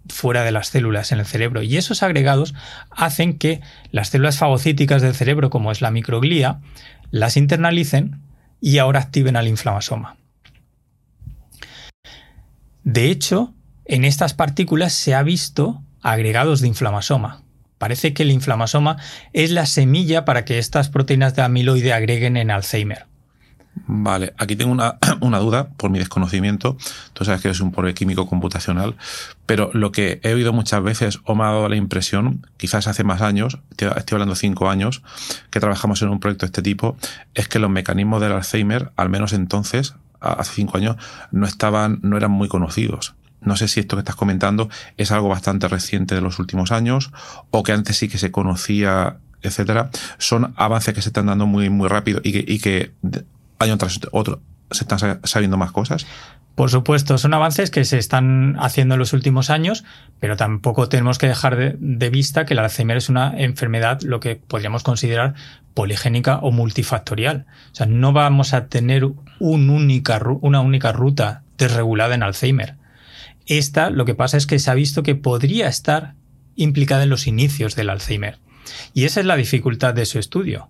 fuera 0.09 0.45
de 0.45 0.53
las 0.53 0.69
células 0.69 1.13
en 1.13 1.21
el 1.21 1.27
cerebro. 1.27 1.63
Y 1.63 1.77
esos 1.77 2.03
agregados 2.03 2.55
hacen 2.91 3.39
que 3.39 3.61
las 3.93 4.11
células 4.11 4.39
fagocíticas 4.39 5.03
del 5.03 5.15
cerebro, 5.15 5.49
como 5.51 5.73
es 5.73 5.81
la 5.81 5.91
microglía, 5.91 6.61
las 7.11 7.37
internalicen 7.37 8.21
y 8.61 8.79
ahora 8.79 9.01
activen 9.01 9.37
al 9.37 9.49
inflamasoma. 9.49 10.17
De 12.91 13.09
hecho, 13.09 13.55
en 13.85 14.05
estas 14.05 14.35
partículas 14.35 14.93
se 14.93 15.15
ha 15.15 15.23
visto 15.23 15.81
agregados 16.03 16.61
de 16.61 16.67
inflamasoma. 16.67 17.41
Parece 17.79 18.13
que 18.13 18.25
el 18.25 18.33
inflamasoma 18.33 18.97
es 19.33 19.53
la 19.53 19.67
semilla 19.67 20.25
para 20.25 20.45
que 20.45 20.59
estas 20.59 20.89
proteínas 20.89 21.37
de 21.37 21.43
amiloide 21.43 21.93
agreguen 21.93 22.37
en 22.37 22.51
Alzheimer. 22.51 23.07
Vale, 23.87 24.35
aquí 24.39 24.57
tengo 24.57 24.73
una, 24.73 24.99
una, 25.21 25.39
duda 25.39 25.69
por 25.77 25.91
mi 25.91 26.01
desconocimiento. 26.01 26.77
Tú 27.13 27.25
sabes 27.25 27.41
que 27.41 27.55
soy 27.55 27.65
un 27.65 27.71
pobre 27.71 27.95
químico 27.95 28.27
computacional, 28.27 28.97
pero 29.47 29.71
lo 29.73 29.93
que 29.93 30.19
he 30.25 30.33
oído 30.35 30.53
muchas 30.53 30.83
veces 30.83 31.21
o 31.23 31.37
me 31.37 31.45
ha 31.45 31.53
dado 31.53 31.69
la 31.69 31.77
impresión, 31.77 32.45
quizás 32.57 32.89
hace 32.89 33.05
más 33.05 33.23
años, 33.23 33.61
estoy 33.71 34.17
hablando 34.17 34.35
cinco 34.35 34.69
años, 34.69 35.05
que 35.51 35.61
trabajamos 35.61 36.03
en 36.03 36.09
un 36.09 36.19
proyecto 36.19 36.45
de 36.45 36.49
este 36.49 36.63
tipo, 36.63 36.97
es 37.35 37.47
que 37.47 37.61
los 37.61 37.71
mecanismos 37.71 38.21
del 38.21 38.33
Alzheimer, 38.33 38.91
al 38.97 39.11
menos 39.11 39.33
entonces, 39.33 39.95
hace 40.21 40.55
cinco 40.55 40.77
años, 40.77 40.97
no 41.31 41.47
estaban, 41.47 42.01
no 42.03 42.17
eran 42.17 42.31
muy 42.31 42.49
conocidos. 42.49 43.15
No 43.41 43.57
sé 43.57 43.69
si 43.69 43.81
esto 43.81 43.97
que 43.97 44.01
estás 44.01 44.17
comentando 44.17 44.69
es 44.97 45.13
algo 45.13 45.29
bastante 45.29 45.67
reciente 45.67 46.15
de 46.15 46.21
los 46.21 46.39
últimos 46.39 46.73
años 46.73 47.11
o 47.51 47.63
que 47.63 47.73
antes 47.73 47.97
sí 47.97 48.09
que 48.09 48.19
se 48.19 48.31
conocía, 48.31 49.17
etcétera. 49.43 49.91
Son 50.19 50.53
avances 50.57 50.95
que 50.95 51.03
se 51.03 51.09
están 51.09 51.27
dando 51.27 51.47
muy, 51.47 51.71
muy 51.71 51.89
rápido 51.89 52.21
y 52.23 52.33
que, 52.33 52.45
y 52.47 52.59
que 52.59 52.93
año 53.59 53.79
tras 53.79 53.99
otro 54.13 54.41
se 54.71 54.85
están 54.85 55.21
sabiendo 55.25 55.57
más 55.57 55.73
cosas. 55.73 56.07
Por 56.55 56.71
supuesto, 56.71 57.17
son 57.17 57.33
avances 57.33 57.71
que 57.71 57.85
se 57.85 57.97
están 57.97 58.57
haciendo 58.61 58.95
en 58.95 58.99
los 58.99 59.13
últimos 59.13 59.49
años, 59.49 59.85
pero 60.19 60.37
tampoco 60.37 60.89
tenemos 60.89 61.17
que 61.17 61.29
dejar 61.29 61.79
de, 61.79 62.11
vista 62.11 62.45
que 62.45 62.53
el 62.53 62.59
Alzheimer 62.59 62.99
es 62.99 63.09
una 63.09 63.33
enfermedad, 63.35 64.03
lo 64.03 64.21
que 64.21 64.37
podríamos 64.37 64.83
considerar 64.83 65.35
poligénica 65.73 66.39
o 66.39 66.51
multifactorial. 66.51 67.47
O 67.73 67.75
sea, 67.75 67.87
no 67.87 68.13
vamos 68.13 68.53
a 68.53 68.67
tener 68.67 69.09
una 69.39 70.61
única 70.61 70.93
ruta 70.93 71.43
desregulada 71.57 72.15
en 72.15 72.23
Alzheimer. 72.23 72.75
Esta, 73.47 73.89
lo 73.89 74.05
que 74.05 74.15
pasa 74.15 74.37
es 74.37 74.47
que 74.47 74.59
se 74.59 74.71
ha 74.71 74.75
visto 74.75 75.03
que 75.03 75.15
podría 75.15 75.67
estar 75.67 76.15
implicada 76.57 77.05
en 77.05 77.11
los 77.11 77.27
inicios 77.27 77.75
del 77.75 77.89
Alzheimer. 77.89 78.39
Y 78.93 79.05
esa 79.05 79.21
es 79.21 79.27
la 79.27 79.37
dificultad 79.37 79.95
de 79.95 80.05
su 80.05 80.19
estudio. 80.19 80.69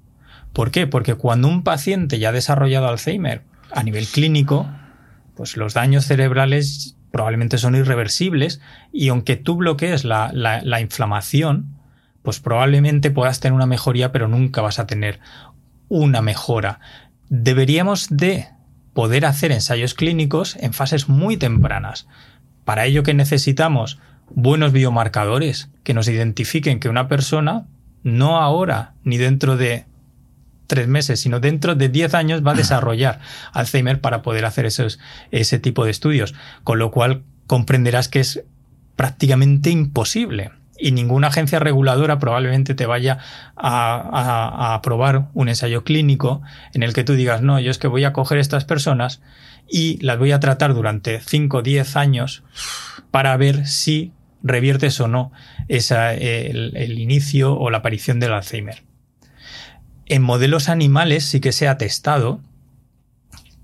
¿Por 0.53 0.71
qué? 0.71 0.87
Porque 0.87 1.15
cuando 1.15 1.49
un 1.49 1.65
paciente 1.65 2.19
ya 2.19 2.29
ha 2.29 2.33
desarrollado 2.33 2.89
Alzheimer 2.89 3.43
a 3.73 3.83
nivel 3.83 4.07
clínico, 4.07 4.69
pues 5.37 5.57
los 5.57 5.75
daños 5.75 6.05
cerebrales 6.05 6.97
probablemente 7.11 7.59
son 7.59 7.75
irreversibles 7.75 8.61
y 8.93 9.09
aunque 9.09 9.37
tú 9.37 9.57
bloquees 9.57 10.05
la, 10.05 10.31
la, 10.33 10.81
inflamación, 10.81 11.77
pues 12.23 12.41
probablemente 12.41 13.11
puedas 13.11 13.41
tener 13.41 13.55
una 13.55 13.67
mejoría, 13.67 14.13
pero 14.13 14.29
nunca 14.29 14.63
vas 14.63 14.79
a 14.79 14.87
tener 14.87 15.21
una 15.89 16.23
mejora. 16.23 16.81
Deberíamos 17.29 18.09
de 18.11 18.49
poder 18.93 19.25
hacer 19.25 19.53
ensayos 19.53 19.95
clínicos 19.95 20.57
en 20.61 20.73
fases 20.73 21.09
muy 21.09 21.37
tempranas. 21.37 22.07
Para 22.65 22.87
ello 22.87 23.03
que 23.03 23.15
necesitamos 23.15 23.99
buenos 24.31 24.73
biomarcadores 24.73 25.71
que 25.83 25.95
nos 25.95 26.09
identifiquen 26.09 26.81
que 26.81 26.89
una 26.89 27.09
persona, 27.09 27.67
no 28.03 28.41
ahora 28.41 28.95
ni 29.03 29.17
dentro 29.17 29.57
de 29.57 29.87
tres 30.71 30.87
meses, 30.87 31.19
sino 31.19 31.41
dentro 31.41 31.75
de 31.75 31.89
diez 31.89 32.15
años 32.15 32.47
va 32.47 32.53
a 32.53 32.55
desarrollar 32.55 33.19
Alzheimer 33.53 34.01
para 34.01 34.23
poder 34.23 34.45
hacer 34.45 34.67
esos, 34.67 35.01
ese 35.33 35.59
tipo 35.59 35.85
de 35.85 35.91
estudios. 35.91 36.33
Con 36.63 36.79
lo 36.79 36.93
cual 36.93 37.25
comprenderás 37.49 38.09
que 38.09 38.21
es 38.21 38.45
prácticamente 38.95 39.71
imposible. 39.71 40.53
Y 40.79 40.93
ninguna 40.93 41.27
agencia 41.27 41.59
reguladora 41.59 42.21
probablemente 42.21 42.75
te 42.75 42.87
vaya 42.87 43.19
a, 43.57 44.75
aprobar 44.75 45.29
un 45.35 45.49
ensayo 45.49 45.83
clínico 45.83 46.41
en 46.73 46.85
el 46.85 46.95
que 46.95 47.03
tú 47.03 47.15
digas, 47.15 47.43
no, 47.43 47.59
yo 47.59 47.73
es 47.73 47.79
que 47.79 47.89
voy 47.89 48.05
a 48.05 48.13
coger 48.13 48.39
estas 48.39 48.65
personas 48.65 49.21
y 49.69 49.99
las 50.01 50.19
voy 50.19 50.31
a 50.31 50.41
tratar 50.41 50.73
durante 50.73 51.21
5 51.21 51.59
o 51.59 51.63
10 51.63 51.97
años 51.97 52.45
para 53.11 53.37
ver 53.37 53.67
si 53.67 54.13
reviertes 54.43 55.01
o 55.01 55.09
no 55.09 55.33
esa, 55.67 56.15
el 56.15 56.99
inicio 56.99 57.59
o 57.59 57.69
la 57.71 57.79
aparición 57.79 58.21
del 58.21 58.33
Alzheimer. 58.33 58.90
En 60.11 60.23
modelos 60.23 60.69
animales 60.69 61.25
sí 61.25 61.39
que 61.39 61.53
se 61.53 61.69
ha 61.69 61.79
testado, 61.79 62.41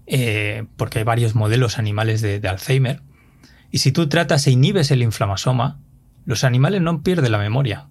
eh, 0.06 0.64
porque 0.76 1.00
hay 1.00 1.04
varios 1.04 1.34
modelos 1.34 1.76
animales 1.76 2.22
de, 2.22 2.40
Alzheimer, 2.48 3.02
y 3.72 3.78
si 3.78 3.90
tú 3.90 4.08
tratas 4.08 4.46
e 4.46 4.52
inhibes 4.52 4.92
el 4.92 5.02
inflamasoma, 5.02 5.80
los 6.24 6.44
animales 6.44 6.82
no 6.82 7.02
pierden 7.02 7.32
la 7.32 7.38
memoria. 7.38 7.88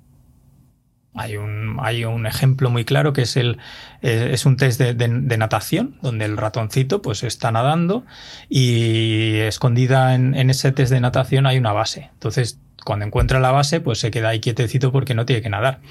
Hay 1.14 1.36
un, 1.36 1.80
hay 1.82 2.06
un, 2.06 2.26
ejemplo 2.26 2.70
muy 2.70 2.86
claro 2.86 3.12
que 3.12 3.24
es, 3.24 3.36
el, 3.36 3.58
es 4.02 4.46
un 4.46 4.56
test 4.56 4.80
de, 4.80 5.38
natación, 5.38 5.98
donde 6.02 6.24
el 6.24 6.38
ratoncito 6.38 7.02
pues, 7.02 7.24
está 7.24 7.52
nadando 7.52 8.06
y 8.48 9.36
escondida 9.40 10.16
en, 10.16 10.34
en, 10.34 10.50
ese 10.50 10.72
test 10.72 10.94
de 10.94 11.02
natación 11.02 11.46
hay 11.46 11.58
una 11.58 11.74
base. 11.74 12.10
Entonces, 12.14 12.58
cuando 12.86 13.06
encuentra 13.06 13.42
la 13.42 13.52
base, 13.52 13.82
pues 13.82 14.00
se 14.00 14.12
queda 14.12 14.30
ahí 14.30 14.40
quietecito 14.40 14.94
porque 14.94 15.14
no 15.14 15.26
tiene 15.26 15.42
que 15.42 15.50
nadar. 15.50 15.82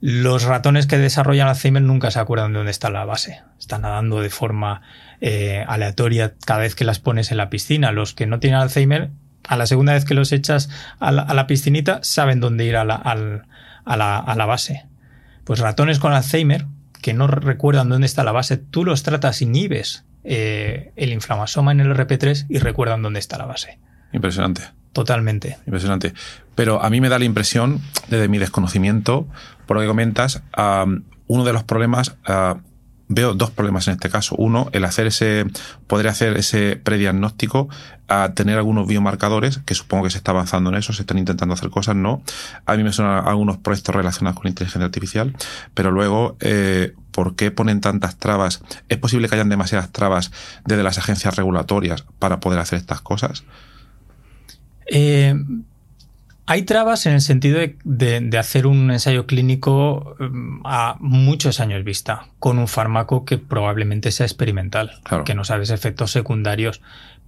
Los 0.00 0.44
ratones 0.44 0.86
que 0.86 0.96
desarrollan 0.96 1.48
Alzheimer 1.48 1.82
nunca 1.82 2.10
se 2.10 2.18
acuerdan 2.18 2.52
de 2.52 2.58
dónde 2.58 2.70
está 2.70 2.88
la 2.88 3.04
base. 3.04 3.42
Están 3.58 3.82
nadando 3.82 4.20
de 4.20 4.30
forma 4.30 4.80
eh, 5.20 5.64
aleatoria 5.68 6.34
cada 6.46 6.60
vez 6.60 6.74
que 6.74 6.84
las 6.84 6.98
pones 6.98 7.30
en 7.30 7.36
la 7.36 7.50
piscina. 7.50 7.92
Los 7.92 8.14
que 8.14 8.26
no 8.26 8.40
tienen 8.40 8.60
Alzheimer, 8.60 9.10
a 9.46 9.56
la 9.56 9.66
segunda 9.66 9.92
vez 9.92 10.06
que 10.06 10.14
los 10.14 10.32
echas 10.32 10.70
a 11.00 11.12
la, 11.12 11.46
piscinita, 11.46 12.00
saben 12.02 12.40
dónde 12.40 12.64
ir 12.64 12.76
a 12.76 12.84
la, 12.84 12.94
a, 12.94 13.96
la, 13.96 14.46
base. 14.46 14.86
Pues 15.44 15.58
ratones 15.58 15.98
con 15.98 16.14
Alzheimer, 16.14 16.64
que 17.02 17.12
no 17.12 17.26
recuerdan 17.26 17.90
dónde 17.90 18.06
está 18.06 18.24
la 18.24 18.32
base, 18.32 18.56
tú 18.56 18.86
los 18.86 19.02
tratas, 19.02 19.42
inhibes 19.42 20.04
eh, 20.24 20.92
el 20.96 21.12
inflamasoma 21.12 21.72
en 21.72 21.80
el 21.80 21.94
RP3 21.94 22.46
y 22.48 22.58
recuerdan 22.58 23.02
dónde 23.02 23.20
está 23.20 23.36
la 23.36 23.46
base. 23.46 23.78
Impresionante. 24.12 24.62
Totalmente. 24.92 25.56
Impresionante. 25.66 26.14
Pero 26.54 26.82
a 26.82 26.90
mí 26.90 27.00
me 27.00 27.08
da 27.08 27.18
la 27.18 27.24
impresión, 27.24 27.80
desde 28.08 28.28
mi 28.28 28.38
desconocimiento, 28.38 29.28
por 29.70 29.76
lo 29.76 29.82
que 29.82 29.86
comentas, 29.86 30.42
uno 31.28 31.44
de 31.44 31.52
los 31.52 31.62
problemas, 31.62 32.16
veo 33.06 33.34
dos 33.34 33.52
problemas 33.52 33.86
en 33.86 33.92
este 33.92 34.10
caso. 34.10 34.34
Uno, 34.36 34.68
el 34.72 34.84
hacer 34.84 35.06
ese, 35.06 35.46
poder 35.86 36.08
hacer 36.08 36.36
ese 36.36 36.74
prediagnóstico, 36.74 37.68
a 38.08 38.32
tener 38.34 38.58
algunos 38.58 38.88
biomarcadores, 38.88 39.58
que 39.58 39.76
supongo 39.76 40.02
que 40.02 40.10
se 40.10 40.18
está 40.18 40.32
avanzando 40.32 40.70
en 40.70 40.76
eso, 40.76 40.92
se 40.92 41.02
están 41.02 41.18
intentando 41.18 41.54
hacer 41.54 41.70
cosas, 41.70 41.94
¿no? 41.94 42.20
A 42.66 42.76
mí 42.76 42.82
me 42.82 42.92
suenan 42.92 43.28
algunos 43.28 43.58
proyectos 43.58 43.94
relacionados 43.94 44.40
con 44.40 44.48
inteligencia 44.48 44.84
artificial, 44.84 45.36
pero 45.72 45.92
luego, 45.92 46.36
eh, 46.40 46.94
¿por 47.12 47.36
qué 47.36 47.52
ponen 47.52 47.80
tantas 47.80 48.16
trabas? 48.16 48.64
¿Es 48.88 48.98
posible 48.98 49.28
que 49.28 49.36
hayan 49.36 49.50
demasiadas 49.50 49.92
trabas 49.92 50.32
desde 50.64 50.82
las 50.82 50.98
agencias 50.98 51.36
regulatorias 51.36 52.04
para 52.18 52.40
poder 52.40 52.58
hacer 52.58 52.80
estas 52.80 53.02
cosas? 53.02 53.44
Eh, 54.92 55.36
hay 56.50 56.62
trabas 56.62 57.06
en 57.06 57.12
el 57.12 57.20
sentido 57.20 57.60
de, 57.84 58.36
hacer 58.36 58.66
un 58.66 58.90
ensayo 58.90 59.24
clínico 59.28 60.16
mm, 60.18 60.62
a 60.64 60.96
muchos 60.98 61.60
años 61.60 61.84
vista, 61.84 62.26
con 62.40 62.58
un 62.58 62.66
fármaco 62.66 63.24
que 63.24 63.38
probablemente 63.38 64.10
sea 64.10 64.26
experimental, 64.26 65.00
que 65.24 65.36
no 65.36 65.44
sabes 65.44 65.70
efectos 65.70 66.10
secundarios. 66.10 66.80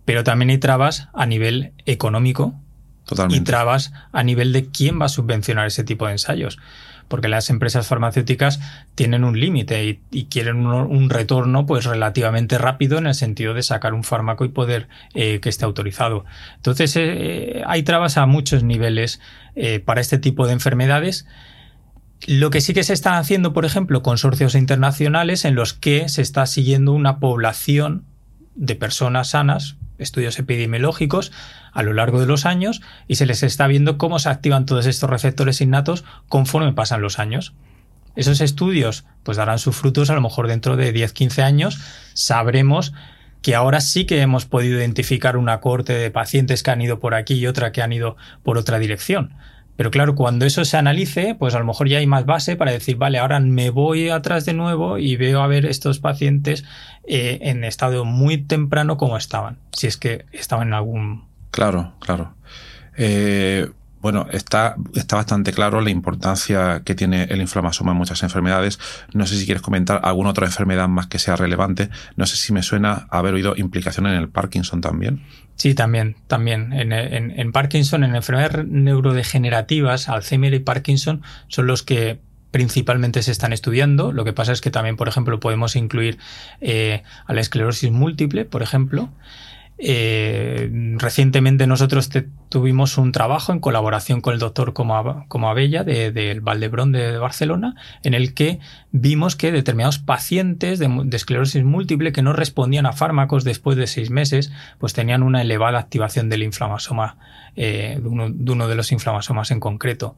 Pero 0.04 0.24
también 0.24 0.50
hay 0.50 0.58
trabas 0.58 1.08
a 1.14 1.24
nivel 1.26 1.72
económico 1.86 2.56
y 3.28 3.42
trabas 3.42 3.92
a 4.10 4.24
nivel 4.24 4.52
de 4.52 4.66
quién 4.66 5.00
va 5.00 5.04
a 5.06 5.08
subvencionar 5.08 5.68
ese 5.68 5.84
tipo 5.84 6.06
de 6.06 6.12
ensayos 6.12 6.58
porque 7.08 7.28
las 7.28 7.50
empresas 7.50 7.86
farmacéuticas 7.86 8.60
tienen 8.94 9.24
un 9.24 9.38
límite 9.38 10.00
y, 10.10 10.24
quieren 10.26 10.66
un, 10.66 11.10
retorno 11.10 11.66
pues 11.66 11.84
relativamente 11.84 12.58
rápido 12.58 12.98
en 12.98 13.06
el 13.06 13.14
sentido 13.14 13.54
de 13.54 13.62
sacar 13.62 13.94
un 13.94 14.04
fármaco 14.04 14.44
y 14.44 14.48
poder 14.48 14.88
eh, 15.14 15.40
que 15.40 15.48
esté 15.48 15.64
autorizado. 15.64 16.24
Entonces 16.56 16.94
eh, 16.96 17.62
hay 17.66 17.82
trabas 17.82 18.16
a 18.16 18.26
muchos 18.26 18.62
niveles 18.62 19.20
eh, 19.54 19.80
para 19.80 20.00
este 20.00 20.18
tipo 20.18 20.46
de 20.46 20.54
enfermedades. 20.54 21.26
Lo 22.26 22.50
que 22.50 22.60
sí 22.60 22.72
que 22.72 22.84
se 22.84 22.92
están 22.92 23.14
haciendo, 23.14 23.52
por 23.52 23.64
ejemplo, 23.64 24.02
consorcios 24.02 24.54
internacionales 24.54 25.44
en 25.44 25.54
los 25.54 25.74
que 25.74 26.08
se 26.08 26.22
está 26.22 26.46
siguiendo 26.46 26.92
una 26.92 27.18
población 27.18 28.04
de 28.54 28.76
personas 28.76 29.30
sanas, 29.30 29.76
estudios 29.98 30.38
epidemiológicos 30.38 31.32
a 31.72 31.82
lo 31.82 31.92
largo 31.92 32.20
de 32.20 32.26
los 32.26 32.46
años 32.46 32.82
y 33.08 33.16
se 33.16 33.26
les 33.26 33.42
está 33.42 33.66
viendo 33.66 33.98
cómo 33.98 34.18
se 34.18 34.28
activan 34.28 34.66
todos 34.66 34.86
estos 34.86 35.10
receptores 35.10 35.60
innatos 35.60 36.04
conforme 36.28 36.72
pasan 36.72 37.02
los 37.02 37.18
años. 37.18 37.54
Esos 38.14 38.40
estudios 38.40 39.04
pues 39.22 39.36
darán 39.36 39.58
sus 39.58 39.74
frutos 39.76 40.10
a 40.10 40.14
lo 40.14 40.20
mejor 40.20 40.48
dentro 40.48 40.76
de 40.76 40.94
10-15 40.94 41.42
años. 41.42 41.80
Sabremos 42.12 42.92
que 43.40 43.54
ahora 43.54 43.80
sí 43.80 44.04
que 44.04 44.20
hemos 44.20 44.46
podido 44.46 44.78
identificar 44.78 45.36
una 45.36 45.60
corte 45.60 45.94
de 45.94 46.10
pacientes 46.10 46.62
que 46.62 46.70
han 46.70 46.80
ido 46.80 47.00
por 47.00 47.14
aquí 47.14 47.34
y 47.34 47.46
otra 47.46 47.72
que 47.72 47.82
han 47.82 47.92
ido 47.92 48.16
por 48.42 48.58
otra 48.58 48.78
dirección. 48.78 49.34
Pero 49.76 49.90
claro, 49.90 50.14
cuando 50.14 50.44
eso 50.44 50.64
se 50.64 50.76
analice, 50.76 51.34
pues 51.34 51.54
a 51.54 51.58
lo 51.58 51.64
mejor 51.64 51.88
ya 51.88 51.98
hay 51.98 52.06
más 52.06 52.26
base 52.26 52.56
para 52.56 52.72
decir, 52.72 52.96
vale, 52.96 53.18
ahora 53.18 53.40
me 53.40 53.70
voy 53.70 54.10
atrás 54.10 54.44
de 54.44 54.52
nuevo 54.52 54.98
y 54.98 55.16
veo 55.16 55.40
a 55.40 55.46
ver 55.46 55.64
estos 55.66 55.98
pacientes 55.98 56.64
eh, 57.04 57.38
en 57.42 57.64
estado 57.64 58.04
muy 58.04 58.38
temprano 58.38 58.96
como 58.96 59.16
estaban, 59.16 59.58
si 59.72 59.86
es 59.86 59.96
que 59.96 60.26
estaban 60.32 60.68
en 60.68 60.74
algún... 60.74 61.31
Claro, 61.52 61.94
claro. 62.00 62.34
Eh, 62.96 63.68
bueno, 64.00 64.26
está, 64.32 64.74
está 64.96 65.14
bastante 65.14 65.52
claro 65.52 65.80
la 65.80 65.90
importancia 65.90 66.82
que 66.84 66.96
tiene 66.96 67.22
el 67.24 67.40
inflamasoma 67.40 67.92
en 67.92 67.98
muchas 67.98 68.24
enfermedades. 68.24 68.80
No 69.12 69.26
sé 69.28 69.36
si 69.36 69.44
quieres 69.44 69.62
comentar 69.62 70.00
alguna 70.02 70.30
otra 70.30 70.46
enfermedad 70.46 70.88
más 70.88 71.06
que 71.06 71.20
sea 71.20 71.36
relevante. 71.36 71.88
No 72.16 72.26
sé 72.26 72.36
si 72.36 72.52
me 72.52 72.64
suena 72.64 73.06
haber 73.10 73.34
oído 73.34 73.54
implicación 73.56 74.08
en 74.08 74.14
el 74.14 74.28
Parkinson 74.28 74.80
también. 74.80 75.22
Sí, 75.54 75.74
también, 75.74 76.16
también. 76.26 76.72
En, 76.72 76.92
en, 76.92 77.52
Parkinson, 77.52 78.02
en 78.02 78.16
enfermedades 78.16 78.66
neurodegenerativas, 78.66 80.08
Alzheimer 80.08 80.52
y 80.54 80.58
Parkinson 80.58 81.22
son 81.46 81.68
los 81.68 81.84
que 81.84 82.18
principalmente 82.50 83.22
se 83.22 83.30
están 83.30 83.52
estudiando. 83.52 84.10
Lo 84.10 84.24
que 84.24 84.32
pasa 84.32 84.50
es 84.50 84.60
que 84.60 84.72
también, 84.72 84.96
por 84.96 85.06
ejemplo, 85.06 85.38
podemos 85.38 85.76
incluir 85.76 86.18
eh, 86.60 87.04
a 87.26 87.34
la 87.34 87.40
esclerosis 87.40 87.92
múltiple, 87.92 88.46
por 88.46 88.62
ejemplo. 88.62 89.10
Eh, 89.84 90.70
recientemente 90.98 91.66
nosotros 91.66 92.08
tuvimos 92.48 92.98
un 92.98 93.10
trabajo 93.10 93.52
en 93.52 93.58
colaboración 93.58 94.20
con 94.20 94.32
el 94.32 94.38
doctor 94.38 94.74
Como, 94.74 94.94
Abella 95.48 95.82
del 95.82 96.14
de, 96.14 96.38
Valdebrón 96.40 96.92
de 96.92 97.18
Barcelona, 97.18 97.74
en 98.04 98.14
el 98.14 98.32
que 98.32 98.60
vimos 98.92 99.34
que 99.34 99.50
determinados 99.50 99.98
pacientes 99.98 100.78
de, 100.78 100.88
esclerosis 101.10 101.64
múltiple 101.64 102.12
que 102.12 102.22
no 102.22 102.32
respondían 102.32 102.86
a 102.86 102.92
fármacos 102.92 103.42
después 103.42 103.76
de 103.76 103.88
seis 103.88 104.10
meses, 104.10 104.52
pues 104.78 104.92
tenían 104.92 105.24
una 105.24 105.42
elevada 105.42 105.80
activación 105.80 106.28
del 106.28 106.44
inflamasoma, 106.44 107.16
eh, 107.56 107.98
de, 108.00 108.08
uno, 108.08 108.68
de 108.68 108.74
los 108.76 108.92
inflamasomas 108.92 109.50
en 109.50 109.58
concreto. 109.58 110.14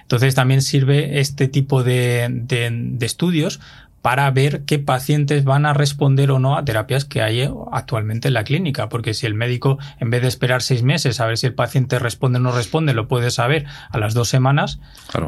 Entonces 0.00 0.34
también 0.34 0.62
sirve 0.62 1.20
este 1.20 1.48
tipo 1.48 1.82
de, 1.84 2.96
estudios 3.02 3.60
para 4.02 4.28
ver 4.32 4.64
qué 4.64 4.80
pacientes 4.80 5.44
van 5.44 5.64
a 5.64 5.72
responder 5.72 6.32
o 6.32 6.40
no 6.40 6.56
a 6.56 6.64
terapias 6.64 7.04
que 7.04 7.22
hay 7.22 7.48
actualmente 7.70 8.28
en 8.28 8.34
la 8.34 8.44
clínica. 8.44 8.88
Porque 8.88 9.14
si 9.14 9.26
el 9.26 9.34
médico, 9.34 9.78
en 10.00 10.10
vez 10.10 10.22
de 10.22 10.28
esperar 10.28 10.60
seis 10.60 10.82
meses 10.82 11.20
a 11.20 11.26
ver 11.26 11.38
si 11.38 11.46
el 11.46 11.54
paciente 11.54 12.00
responde 12.00 12.38
o 12.38 12.42
no 12.42 12.52
responde, 12.52 12.94
lo 12.94 13.06
puede 13.06 13.30
saber 13.30 13.64
a 13.90 13.98
las 13.98 14.12
dos 14.12 14.28
semanas, 14.28 14.80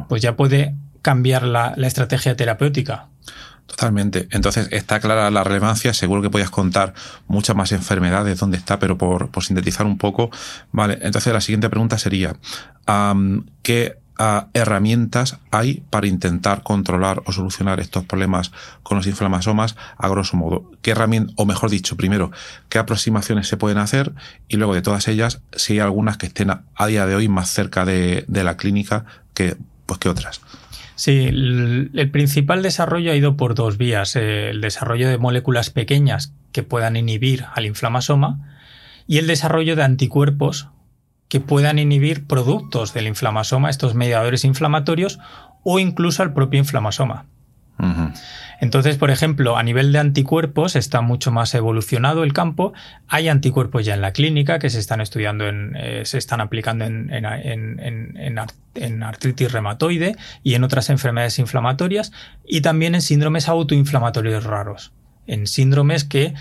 pues 0.08 0.20
ya 0.20 0.36
puede 0.36 0.74
cambiar 1.02 1.44
la, 1.44 1.74
estrategia 1.76 2.34
terapéutica. 2.34 3.08
Totalmente. 3.66 4.26
Entonces 4.32 4.68
está 4.72 4.98
clara 5.00 5.30
la 5.30 5.44
relevancia. 5.44 5.94
Seguro 5.94 6.20
que 6.20 6.28
podías 6.28 6.50
contar 6.50 6.94
muchas 7.28 7.54
más 7.54 7.70
enfermedades 7.72 8.40
dónde 8.40 8.58
está, 8.58 8.78
pero 8.78 8.98
por, 8.98 9.30
sintetizar 9.40 9.86
un 9.86 9.98
poco. 9.98 10.30
Vale. 10.72 10.98
Entonces 11.00 11.32
la 11.32 11.40
siguiente 11.40 11.70
pregunta 11.70 11.96
sería, 11.96 12.34
¿qué 13.62 14.03
herramientas 14.18 15.38
hay 15.50 15.82
para 15.90 16.06
intentar 16.06 16.62
controlar 16.62 17.22
o 17.26 17.32
solucionar 17.32 17.80
estos 17.80 18.04
problemas 18.04 18.52
con 18.82 18.96
los 18.96 19.06
inflamasomas 19.06 19.76
a 19.96 20.08
grosso 20.08 20.36
modo. 20.36 20.70
¿Qué 20.82 20.92
herramientas, 20.92 21.34
o 21.36 21.46
mejor 21.46 21.70
dicho, 21.70 21.96
primero, 21.96 22.30
qué 22.68 22.78
aproximaciones 22.78 23.48
se 23.48 23.56
pueden 23.56 23.78
hacer 23.78 24.12
y 24.48 24.56
luego 24.56 24.74
de 24.74 24.82
todas 24.82 25.08
ellas, 25.08 25.42
si 25.56 25.74
hay 25.74 25.78
algunas 25.80 26.16
que 26.16 26.26
estén 26.26 26.50
a, 26.50 26.86
día 26.86 27.06
de 27.06 27.14
hoy 27.16 27.28
más 27.28 27.50
cerca 27.50 27.84
de, 27.84 28.24
la 28.28 28.56
clínica 28.56 29.04
que, 29.34 29.56
pues, 29.86 29.98
que 29.98 30.08
otras? 30.08 30.40
Sí, 30.94 31.24
el, 31.24 32.10
principal 32.12 32.62
desarrollo 32.62 33.10
ha 33.10 33.16
ido 33.16 33.36
por 33.36 33.54
dos 33.54 33.78
vías. 33.78 34.14
El 34.14 34.60
desarrollo 34.60 35.08
de 35.08 35.18
moléculas 35.18 35.70
pequeñas 35.70 36.32
que 36.52 36.62
puedan 36.62 36.96
inhibir 36.96 37.46
al 37.52 37.66
inflamasoma 37.66 38.54
y 39.08 39.18
el 39.18 39.26
desarrollo 39.26 39.74
de 39.74 39.82
anticuerpos 39.82 40.68
que 41.28 41.40
puedan 41.40 41.78
inhibir 41.78 42.26
productos 42.26 42.94
del 42.94 43.06
inflamasoma, 43.06 43.70
estos 43.70 43.94
mediadores 43.94 44.44
inflamatorios, 44.44 45.18
o 45.62 45.78
incluso 45.78 46.22
al 46.22 46.32
propio 46.32 46.58
inflamasoma. 46.58 47.26
Entonces, 48.60 48.96
por 48.96 49.10
ejemplo, 49.10 49.56
a 49.56 49.62
nivel 49.62 49.92
de 49.92 49.98
anticuerpos 49.98 50.76
está 50.76 51.00
mucho 51.00 51.32
más 51.32 51.54
evolucionado 51.54 52.22
el 52.22 52.32
campo. 52.32 52.72
Hay 53.08 53.28
anticuerpos 53.28 53.84
ya 53.84 53.94
en 53.94 54.00
la 54.00 54.12
clínica 54.12 54.58
que 54.58 54.70
se 54.70 54.78
están 54.78 55.00
estudiando, 55.00 55.48
en, 55.48 55.74
eh, 55.76 56.02
se 56.04 56.18
están 56.18 56.40
aplicando 56.40 56.84
en, 56.84 57.10
en, 57.12 59.02
artritis 59.02 59.52
reumatoide 59.52 60.16
y 60.42 60.54
en 60.54 60.64
otras 60.64 60.88
enfermedades 60.88 61.38
inflamatorias 61.38 62.12
y 62.46 62.60
también 62.60 62.94
en 62.94 63.02
síndromes 63.02 63.48
autoinflamatorios 63.48 64.44
raros. 64.44 64.92
En 65.26 65.46
síndromes 65.46 66.04
que 66.04 66.34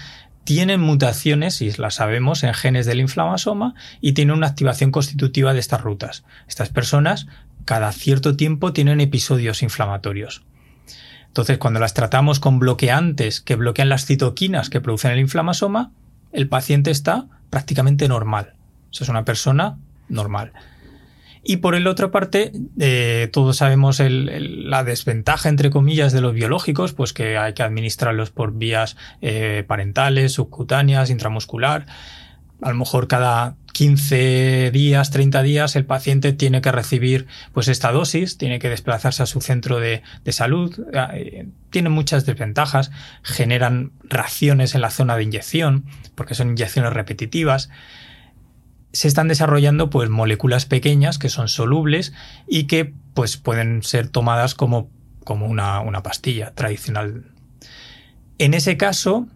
tienen 0.44 0.82
mutaciones, 0.82 1.62
y 1.62 1.72
las 1.74 1.96
sabemos, 1.96 2.44
en 2.44 2.54
genes 2.54 2.86
del 2.86 3.00
inflamasoma 3.00 3.76
y 4.02 4.14
tienen 4.14 4.36
una 4.36 4.48
activación 4.48 4.92
constitutiva 4.92 5.54
de 5.54 5.60
estas 5.60 5.82
rutas. 5.82 6.24
Estas 6.48 6.70
personas 6.70 7.28
cada 7.66 7.92
cierto 7.92 8.36
tiempo 8.36 8.74
tienen 8.74 9.00
episodios 9.02 9.64
inflamatorios. 9.64 10.44
Entonces, 11.28 11.58
cuando 11.58 11.80
las 11.80 11.94
tratamos 11.94 12.40
con 12.40 12.60
bloqueantes 12.60 13.42
que 13.42 13.56
bloquean 13.56 13.90
las 13.90 14.06
citoquinas 14.06 14.70
que 14.70 14.82
producen 14.82 15.12
el 15.12 15.20
inflamasoma, 15.20 15.92
el 16.32 16.48
paciente 16.48 16.92
está 16.92 17.26
prácticamente 17.50 18.08
normal. 18.08 18.54
O 18.90 19.04
es 19.04 19.10
una 19.10 19.26
persona 19.26 19.78
normal. 20.10 20.52
Y 21.46 21.58
por 21.58 21.76
el 21.76 21.88
otra 21.88 22.10
parte, 22.10 22.54
eh, 22.80 23.30
todos 23.34 23.58
sabemos 23.58 24.00
la 24.00 24.84
desventaja, 24.86 25.50
entre 25.50 25.70
comillas, 25.70 26.14
de 26.14 26.22
los 26.22 26.34
biológicos, 26.34 26.94
pues 26.94 27.12
que 27.12 27.38
hay 27.38 27.54
que 27.54 27.64
administrarlos 27.64 28.32
por 28.32 28.54
vías 28.54 28.96
eh, 29.22 29.65
parentales, 29.67 30.32
subcutáneas, 30.32 31.10
intramuscular. 31.10 31.86
A 32.62 32.70
lo 32.70 32.76
mejor 32.76 33.10
cada 33.10 33.58
15 33.74 34.72
días, 34.72 35.12
30 35.12 35.44
días, 35.44 35.76
el 35.76 35.86
paciente 35.86 36.32
tiene 36.32 36.62
que 36.62 36.72
recibir 36.72 37.28
pues 37.52 37.67
esta 37.67 37.91
dosis, 37.91 38.38
tiene 38.38 38.60
que 38.60 38.70
desplazarse 38.70 39.22
a 39.22 39.26
su 39.26 39.41
centro 39.41 39.82
de, 39.82 40.02
salud, 40.30 40.80
eh, 41.13 41.48
tiene 41.72 41.89
muchas 41.89 42.26
desventajas, 42.26 42.89
generan 43.22 43.91
reacciones 44.06 44.76
en 44.76 44.82
la 44.82 44.91
zona 44.91 45.17
de 45.17 45.24
inyección, 45.24 45.84
porque 46.15 46.36
son 46.36 46.52
inyecciones 46.52 46.94
repetitivas 46.94 47.70
se 48.93 49.08
están 49.08 49.27
desarrollando 49.27 49.89
pues 49.89 50.10
moléculas 50.10 50.65
pequeñas 50.65 51.17
que 51.17 51.29
son 51.29 51.49
solubles 51.49 52.13
y 52.47 52.65
que 52.65 52.93
pues 53.15 53.38
pueden 53.38 53.82
ser 53.82 54.08
tomadas 54.08 54.53
como, 54.53 54.89
como 55.23 55.47
una, 55.47 55.79
una 55.82 56.03
pastilla 56.03 56.53
tradicional. 56.53 57.25
En 58.38 58.53
ese 58.53 58.77
caso, 58.77 59.27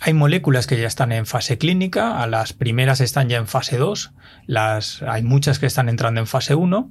hay 0.00 0.12
moléculas 0.12 0.66
que 0.66 0.78
ya 0.78 0.86
están 0.86 1.12
en 1.12 1.24
fase 1.24 1.56
clínica, 1.56 2.22
a 2.22 2.26
las 2.26 2.52
primeras 2.52 3.00
están 3.00 3.28
ya 3.28 3.38
en 3.38 3.46
fase 3.46 3.78
2, 3.78 4.12
las, 4.46 5.02
hay 5.02 5.22
muchas 5.22 5.58
que 5.58 5.66
están 5.66 5.88
entrando 5.88 6.20
en 6.20 6.26
fase 6.26 6.54
1 6.54 6.90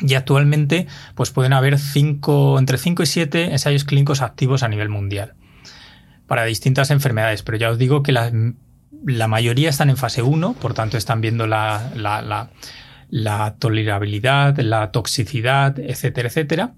y 0.00 0.14
actualmente 0.14 0.88
pues 1.14 1.30
pueden 1.30 1.52
haber 1.52 1.78
cinco, 1.78 2.58
entre 2.58 2.78
5 2.78 3.04
y 3.04 3.06
7 3.06 3.52
ensayos 3.52 3.84
clínicos 3.84 4.22
activos 4.22 4.64
a 4.64 4.68
nivel 4.68 4.88
mundial 4.88 5.34
para 6.26 6.44
distintas 6.44 6.90
enfermedades, 6.90 7.44
pero 7.44 7.56
ya 7.56 7.70
os 7.70 7.78
digo 7.78 8.02
que 8.02 8.10
las 8.10 8.32
la 9.06 9.28
mayoría 9.28 9.70
están 9.70 9.88
en 9.88 9.96
fase 9.96 10.22
1, 10.22 10.54
por 10.54 10.74
tanto 10.74 10.98
están 10.98 11.20
viendo 11.20 11.46
la, 11.46 12.50
tolerabilidad, 13.58 14.58
la 14.58 14.90
toxicidad, 14.90 15.78
etcétera, 15.78 16.28
etcétera. 16.28 16.74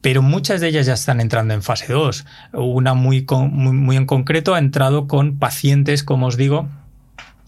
Pero 0.00 0.22
muchas 0.22 0.60
de 0.60 0.68
ellas 0.68 0.86
ya 0.86 0.94
están 0.94 1.20
entrando 1.20 1.52
en 1.52 1.62
fase 1.62 1.92
2. 1.92 2.24
Una 2.52 2.94
muy, 2.94 3.26
muy, 3.28 3.96
en 3.96 4.06
concreto 4.06 4.54
ha 4.54 4.60
entrado 4.60 5.08
con 5.08 5.38
pacientes, 5.38 6.04
como 6.04 6.26
os 6.26 6.36
digo, 6.36 6.68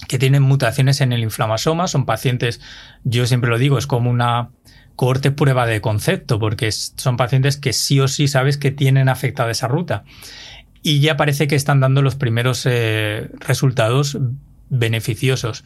que 0.09 0.19
tienen 0.19 0.43
mutaciones 0.43 1.01
en 1.01 1.13
el 1.13 1.23
inflamasoma. 1.23 1.87
Son 1.87 2.05
pacientes, 2.05 2.61
yo 3.05 3.27
siempre 3.27 3.49
lo 3.49 3.59
digo, 3.59 3.79
es 3.79 3.87
como 3.87 4.11
una 4.11 4.51
corte 4.97 5.31
prueba 5.31 5.67
de 5.67 5.81
concepto, 5.81 6.41
porque 6.41 6.73
son 6.73 7.17
pacientes 7.17 7.57
que 7.57 7.73
sí 7.73 8.01
o 8.01 8.09
sí 8.09 8.27
sabes 8.27 8.59
que 8.59 8.73
tienen 8.73 9.09
afectada 9.09 9.53
esa 9.53 9.69
ruta 9.69 10.03
y 10.83 11.01
ya 11.01 11.17
parece 11.17 11.49
que 11.49 11.57
están 11.57 11.81
dando 11.81 12.03
los 12.03 12.15
primeros 12.15 12.65
eh, 12.67 13.31
resultados 13.41 14.19
beneficiosos. 14.71 15.65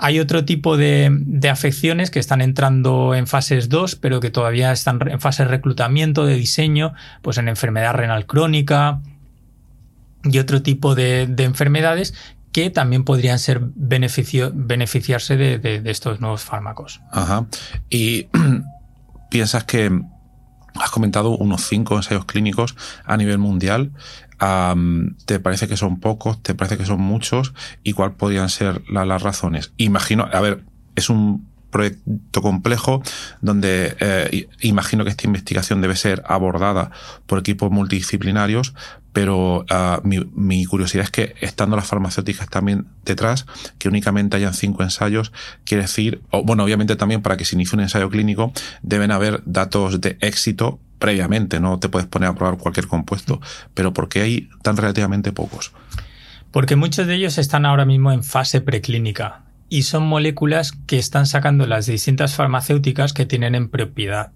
Hay 0.00 0.20
otro 0.20 0.44
tipo 0.44 0.76
de, 0.76 1.10
afecciones 1.50 2.10
que 2.10 2.20
están 2.20 2.40
entrando 2.40 3.16
en 3.16 3.26
fases 3.26 3.68
2, 3.68 3.96
pero 3.96 4.20
que 4.20 4.30
todavía 4.30 4.70
están 4.70 5.00
en 5.08 5.20
fase 5.20 5.42
de 5.42 5.48
reclutamiento, 5.48 6.24
de 6.24 6.36
diseño, 6.36 6.94
pues 7.20 7.36
en 7.38 7.48
enfermedad 7.48 7.94
renal 7.94 8.24
crónica 8.24 9.00
y 10.22 10.38
otro 10.38 10.62
tipo 10.62 10.94
de, 10.94 11.22
enfermedades 11.38 12.14
que 12.52 12.70
también 12.70 13.04
podrían 13.04 13.40
ser 13.40 13.60
beneficio, 13.60 14.52
beneficiarse 14.54 15.36
de, 15.36 15.58
de, 15.58 15.90
estos 15.90 16.20
nuevos 16.20 16.42
fármacos. 16.42 17.00
Ajá. 17.10 17.46
Y 17.90 18.28
piensas 19.30 19.64
que 19.64 20.00
has 20.80 20.90
comentado 20.90 21.30
unos 21.30 21.66
cinco 21.66 21.96
ensayos 21.96 22.24
clínicos 22.24 22.76
a 23.04 23.16
nivel 23.16 23.38
mundial. 23.38 23.92
¿Te 25.26 25.40
parece 25.40 25.68
que 25.68 25.76
son 25.76 26.00
pocos? 26.00 26.42
¿Te 26.42 26.54
parece 26.54 26.76
que 26.76 26.84
son 26.84 27.00
muchos? 27.00 27.54
¿Y 27.82 27.92
cuáles 27.92 28.16
podrían 28.16 28.48
ser 28.48 28.82
las 28.88 29.22
razones? 29.22 29.72
Imagino, 29.76 30.28
a 30.32 30.40
ver, 30.40 30.64
es 30.94 31.10
un 31.10 31.48
proyecto 31.70 32.40
complejo 32.40 33.02
donde 33.40 33.96
eh, 34.00 34.48
imagino 34.60 35.04
que 35.04 35.10
esta 35.10 35.26
investigación 35.26 35.80
debe 35.80 35.96
ser 35.96 36.22
abordada 36.26 36.90
por 37.26 37.38
equipos 37.38 37.70
multidisciplinarios, 37.70 38.74
pero 39.18 39.66
ah, 39.68 40.00
mi, 40.04 40.64
curiosidad 40.64 41.02
es 41.02 41.10
que 41.10 41.34
estando 41.40 41.74
las 41.74 41.88
farmacéuticas 41.88 42.48
también 42.48 42.86
detrás, 43.04 43.46
que 43.80 43.88
únicamente 43.88 44.36
hayan 44.36 44.54
cinco 44.54 44.84
ensayos, 44.84 45.32
quiere 45.64 45.82
decir, 45.82 46.22
o, 46.30 46.44
bueno, 46.44 46.62
obviamente 46.62 46.94
también 46.94 47.20
para 47.20 47.36
que 47.36 47.44
se 47.44 47.56
inicie 47.56 47.74
un 47.74 47.82
ensayo 47.82 48.10
clínico 48.10 48.52
deben 48.80 49.10
haber 49.10 49.42
datos 49.44 50.00
de 50.00 50.18
éxito 50.20 50.78
previamente, 51.00 51.58
no 51.58 51.80
te 51.80 51.88
puedes 51.88 52.06
poner 52.06 52.28
a 52.28 52.36
probar 52.36 52.58
cualquier 52.58 52.86
compuesto, 52.86 53.40
pero 53.74 53.92
¿por 53.92 54.08
qué 54.08 54.20
hay 54.20 54.50
tan 54.62 54.76
relativamente 54.76 55.32
pocos? 55.32 55.72
Porque 56.52 56.76
muchos 56.76 57.08
de 57.08 57.16
ellos 57.16 57.38
están 57.38 57.66
ahora 57.66 57.86
mismo 57.86 58.12
en 58.12 58.22
fase 58.22 58.60
preclínica 58.60 59.42
y 59.68 59.82
son 59.82 60.06
moléculas 60.06 60.70
que 60.86 60.96
están 60.96 61.26
sacando 61.26 61.66
las 61.66 61.86
distintas 61.86 62.36
farmacéuticas 62.36 63.14
que 63.14 63.26
tienen 63.26 63.56
en 63.56 63.68
propiedad. 63.68 64.30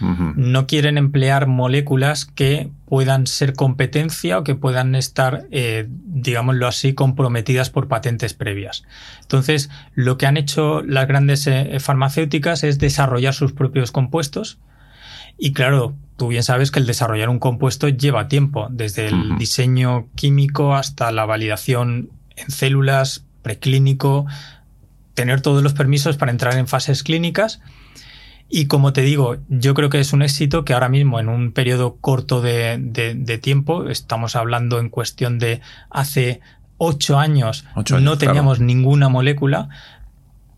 No 0.00 0.66
quieren 0.66 0.98
emplear 0.98 1.46
moléculas 1.46 2.24
que 2.24 2.70
puedan 2.86 3.28
ser 3.28 3.54
competencia 3.54 4.38
o 4.38 4.42
que 4.42 4.56
puedan 4.56 4.96
estar, 4.96 5.46
eh, 5.52 5.86
digámoslo 5.88 6.66
así, 6.66 6.92
comprometidas 6.92 7.70
por 7.70 7.86
patentes 7.86 8.34
previas. 8.34 8.84
Entonces, 9.20 9.70
lo 9.94 10.18
que 10.18 10.26
han 10.26 10.36
hecho 10.36 10.82
las 10.82 11.06
grandes 11.06 11.46
eh, 11.46 11.78
farmacéuticas 11.78 12.64
es 12.64 12.78
desarrollar 12.78 13.32
sus 13.32 13.52
propios 13.52 13.92
compuestos 13.92 14.58
Y 15.38 15.52
claro, 15.52 15.94
tú 16.16 16.28
bien 16.28 16.42
sabes 16.42 16.70
que 16.70 16.80
el 16.80 16.86
desarrollar 16.86 17.28
un 17.28 17.38
compuesto 17.38 17.88
lleva 17.88 18.28
tiempo, 18.28 18.68
desde 18.70 19.08
el 19.08 19.38
diseño 19.38 20.08
químico 20.14 20.74
hasta 20.74 21.10
la 21.12 21.24
validación 21.24 22.10
en 22.36 22.50
células, 22.50 23.24
preclínico, 23.42 24.26
tener 25.14 25.40
todos 25.40 25.62
los 25.62 25.74
permisos 25.74 26.16
para 26.16 26.32
entrar 26.32 26.56
en 26.56 26.66
fases 26.66 27.02
clínicas. 27.02 27.60
Y 28.54 28.66
como 28.66 28.92
te 28.92 29.00
digo, 29.00 29.38
yo 29.48 29.72
creo 29.72 29.88
que 29.88 29.98
es 29.98 30.12
un 30.12 30.20
éxito 30.20 30.62
que 30.66 30.74
ahora 30.74 30.90
mismo 30.90 31.18
en 31.18 31.30
un 31.30 31.52
periodo 31.52 31.96
corto 32.02 32.42
de, 32.42 33.40
tiempo, 33.40 33.88
estamos 33.88 34.36
hablando 34.36 34.78
en 34.78 34.90
cuestión 34.90 35.38
de 35.38 35.62
hace 35.88 36.42
ocho 36.76 37.18
años, 37.18 37.64
no 38.02 38.18
teníamos 38.18 38.60
ninguna 38.60 39.08
molécula, 39.08 39.70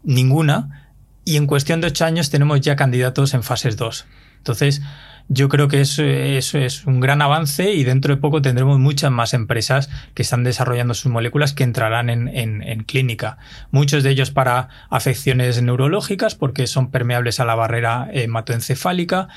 ninguna, 0.03 0.91
y 1.25 1.37
en 1.37 1.47
cuestión 1.47 1.81
de 1.81 1.87
ocho 1.87 2.05
años 2.05 2.31
tenemos 2.31 2.61
ya 2.63 2.75
candidatos 2.75 3.33
en 3.33 3.45
fases 3.45 3.77
2. 3.77 4.07
Entonces, 4.39 4.83
yo 5.29 5.49
creo 5.49 5.69
que 5.69 5.81
eso, 5.81 6.03
es 6.03 6.85
un 6.87 7.01
gran 7.01 7.23
avance 7.23 7.73
y 7.73 7.85
dentro 7.85 8.15
de 8.15 8.21
poco 8.21 8.43
tendremos 8.43 8.79
muchas 8.79 9.11
más 9.11 9.33
empresas 9.33 9.89
que 10.15 10.23
están 10.23 10.45
desarrollando 10.45 10.95
sus 10.95 11.11
moléculas 11.11 11.55
que 11.55 11.65
entrarán 11.65 12.11
en, 12.11 12.85
clínica. 12.85 13.39
Muchos 13.71 14.03
de 14.03 14.11
ellos 14.11 14.31
para 14.31 14.69
afecciones 14.91 15.63
neurológicas 15.63 16.35
porque 16.35 16.67
son 16.67 16.91
permeables 16.91 17.41
a 17.41 17.45
la 17.45 17.55
barrera 17.55 18.09
hematoencefálica 18.13 19.29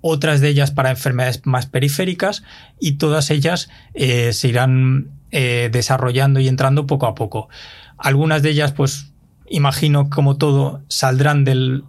otras 0.00 0.40
de 0.40 0.48
ellas 0.48 0.72
para 0.72 0.90
enfermedades 0.90 1.42
más 1.44 1.66
periféricas 1.66 2.42
y 2.80 2.92
todas 2.92 3.30
ellas 3.30 3.70
eh, 3.94 4.32
se 4.32 4.48
irán 4.48 5.12
eh, 5.30 5.70
desarrollando 5.72 6.40
y 6.40 6.48
entrando 6.48 6.86
poco 6.86 7.06
a 7.06 7.14
poco. 7.14 7.48
Algunas 7.96 8.42
de 8.42 8.50
ellas, 8.50 8.72
pues 8.72 9.11
imagino 9.52 10.08
como 10.10 10.36
todo, 10.36 10.82
saldrán 10.88 11.44
del. 11.44 11.84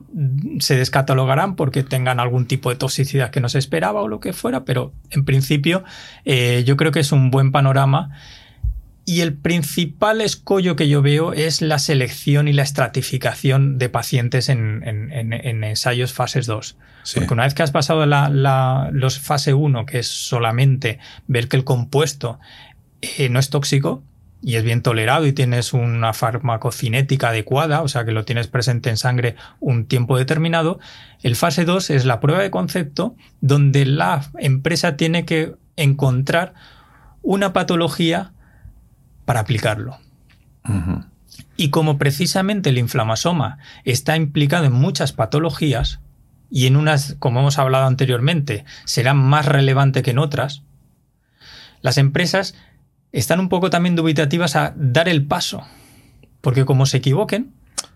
se 0.59 0.75
descatalogarán 0.75 1.55
porque 1.55 1.83
tengan 1.83 2.19
algún 2.19 2.45
tipo 2.45 2.69
de 2.69 2.75
toxicidad 2.75 3.31
que 3.31 3.39
no 3.39 3.49
se 3.49 3.57
esperaba 3.57 4.01
o 4.01 4.07
lo 4.07 4.19
que 4.19 4.33
fuera, 4.33 4.65
pero 4.65 4.93
en 5.09 5.25
principio 5.25 5.83
eh, 6.25 6.63
yo 6.65 6.77
creo 6.77 6.91
que 6.91 6.99
es 6.99 7.11
un 7.11 7.31
buen 7.31 7.51
panorama. 7.51 8.11
Y 9.05 9.19
el 9.19 9.33
principal 9.33 10.21
escollo 10.21 10.77
que 10.77 10.87
yo 10.87 11.01
veo 11.01 11.33
es 11.33 11.61
la 11.61 11.77
selección 11.77 12.47
y 12.47 12.53
la 12.53 12.63
estratificación 12.63 13.77
de 13.77 13.89
pacientes 13.89 14.47
en, 14.47 14.81
ensayos 15.41 16.13
fases 16.13 16.45
2. 16.45 16.77
Porque 17.15 17.33
una 17.33 17.43
vez 17.43 17.53
que 17.53 17.63
has 17.63 17.71
pasado 17.71 18.05
la, 18.05 18.89
los 18.93 19.19
fase 19.19 19.53
1, 19.53 19.85
que 19.85 19.99
es 19.99 20.07
solamente 20.07 20.99
ver 21.27 21.49
que 21.49 21.57
el 21.57 21.65
compuesto 21.65 22.39
eh, 23.01 23.27
no 23.27 23.39
es 23.39 23.49
tóxico, 23.49 24.03
y 24.43 24.57
es 24.57 24.63
bien 24.63 24.81
tolerado 24.81 25.25
y 25.25 25.31
tienes 25.31 25.71
una 25.71 26.13
farmacocinética 26.13 27.29
adecuada, 27.29 27.81
o 27.81 27.87
sea 27.87 28.03
que 28.03 28.11
lo 28.11 28.25
tienes 28.25 28.47
presente 28.47 28.89
en 28.89 28.97
sangre 28.97 29.35
un 29.61 29.85
tiempo 29.85 30.17
determinado, 30.17 30.79
el 31.21 31.37
fase 31.37 31.63
2 31.63 31.89
es 31.91 32.03
la 32.03 32.19
prueba 32.19 32.43
de 32.43 32.51
concepto 32.51 33.15
donde 33.39 33.85
la 33.85 34.29
empresa 34.37 34.97
tiene 34.97 35.23
que 35.23 35.55
encontrar 35.77 36.53
una 37.21 37.53
patología 37.53 38.33
para 39.23 39.39
aplicarlo. 39.39 39.97
Y 41.55 41.69
como 41.69 41.97
precisamente 41.97 42.69
el 42.69 42.77
inflamasoma 42.77 43.59
está 43.85 44.17
implicado 44.17 44.65
en 44.65 44.73
muchas 44.73 45.13
patologías, 45.13 46.01
y 46.49 46.67
en 46.67 46.75
unas, 46.75 47.15
como 47.17 47.39
hemos 47.39 47.57
hablado 47.57 47.87
anteriormente, 47.87 48.63
será 48.85 49.15
más 49.15 49.47
relevante 49.47 50.03
que 50.03 50.11
en 50.11 50.19
otras, 50.19 50.61
las 51.81 51.97
empresas 51.97 52.53
están 53.13 53.39
un 53.39 53.47
poco 53.47 53.69
también 53.69 53.95
dubitativas 53.95 54.55
a 54.55 54.73
dar 54.75 55.07
el 55.07 55.25
paso. 55.25 55.63
Porque 56.41 56.65
como 56.65 56.85
se 56.85 56.97
equivoquen, 56.97 57.53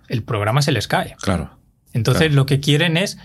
el 0.08 0.24
programa 0.24 0.62
se 0.62 0.72
les 0.72 0.88
cae. 0.88 1.16
Claro. 1.22 1.50
Entonces 1.92 2.34
lo 2.34 2.46
que 2.46 2.60
quieren 2.62 2.96
es 2.96 3.18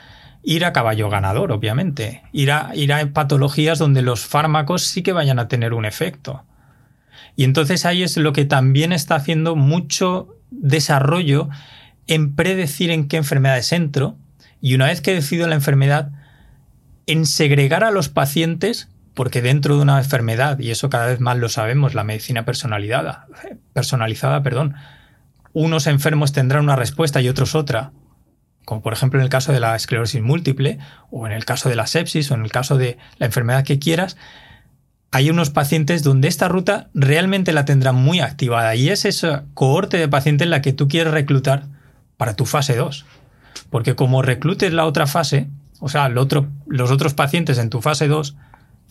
ir 0.42 0.64
a 0.64 0.72
caballo 0.72 1.11
ganador, 1.11 1.52
obviamente. 1.52 2.22
Ir 2.33 2.50
a, 2.50 2.74
ir 2.74 2.92
a 2.92 3.12
patologías 3.12 3.78
donde 3.78 4.02
los 4.02 4.24
fármacos 4.24 4.83
sí 4.83 5.02
que 5.02 5.12
vayan 5.12 5.38
a 5.38 5.48
tener 5.48 5.74
un 5.74 5.85
efecto. 5.85 6.44
Y 7.37 7.44
entonces 7.44 7.85
ahí 7.85 8.02
es 8.02 8.16
lo 8.16 8.33
que 8.33 8.46
también 8.46 8.92
está 8.92 9.14
haciendo 9.14 9.55
mucho 9.55 10.37
desarrollo 10.50 11.48
en 12.07 12.35
predecir 12.35 12.90
en 12.90 13.07
qué 13.07 13.18
enfermedades 13.18 13.70
entro. 13.72 14.16
Y 14.61 14.74
una 14.74 14.87
vez 14.87 15.02
que 15.02 15.14
decido 15.14 15.46
la 15.46 15.55
enfermedad, 15.55 16.11
en 17.07 17.26
segregar 17.26 17.85
a 17.85 17.90
los 17.90 18.09
pacientes 18.09 18.88
porque 19.14 19.42
dentro 19.42 19.77
de 19.77 19.83
una 19.83 19.98
enfermedad, 19.98 20.59
y 20.59 20.70
eso 20.70 20.90
cada 20.90 21.07
vez 21.07 21.20
más 21.20 21.37
lo 21.37 21.48
sabemos, 21.48 21.94
la 21.94 22.05
medicina 22.05 22.44
personalizada, 22.44 23.27
personalizada, 23.72 24.42
perdón, 24.42 24.75
unos 25.53 25.87
enfermos 25.87 26.33
tendrán 26.33 26.64
una 26.64 26.77
respuesta 26.77 27.20
y 27.20 27.29
otros 27.29 27.55
otra, 27.55 27.92
como 28.64 28.81
por 28.81 28.92
ejemplo 28.92 29.20
en 29.20 29.25
el 29.25 29.31
caso 29.31 29.53
de 29.53 29.61
la 29.61 29.77
esclerosis 29.77 30.22
múltiple, 30.22 30.79
o 31.11 31.27
en 31.27 31.33
el 31.33 31.44
caso 31.44 31.68
de 31.68 31.77
la 31.77 31.87
sepsis, 31.87 32.31
o 32.31 32.35
en 32.35 32.42
el 32.42 32.51
caso 32.51 32.79
de 32.79 32.96
la 33.18 33.27
enfermedad 33.27 33.64
que 33.64 33.79
quieras, 33.79 34.16
hay 35.11 35.29
unos 35.29 35.51
pacientes 35.51 36.03
donde 36.03 36.29
esta 36.29 36.48
ruta 36.48 36.88
realmente 36.94 37.53
la 37.53 37.66
tendrán 37.66 37.96
muy 37.96 38.20
activada 38.20 38.75
y 38.77 38.88
es 38.88 39.05
esa 39.05 39.44
cohorte 39.53 39.98
de 39.98 40.09
pacientes 40.09 40.48
la 40.48 40.62
que 40.62 40.72
tú 40.72 40.88
quieres 40.88 41.12
reclutar 41.12 41.66
para 42.16 42.35
tu 42.35 42.46
fase 42.46 42.77
2. 42.77 43.05
Porque 43.68 43.94
como 43.94 44.22
reclutes 44.22 44.72
la 44.72 44.87
otra 44.87 45.07
fase, 45.07 45.51
o 45.81 45.90
sea, 45.90 46.09
los 46.09 46.90
otros 46.90 47.12
pacientes 47.12 47.59
en 47.59 47.68
tu 47.68 47.83
fase 47.83 48.09
2, 48.09 48.37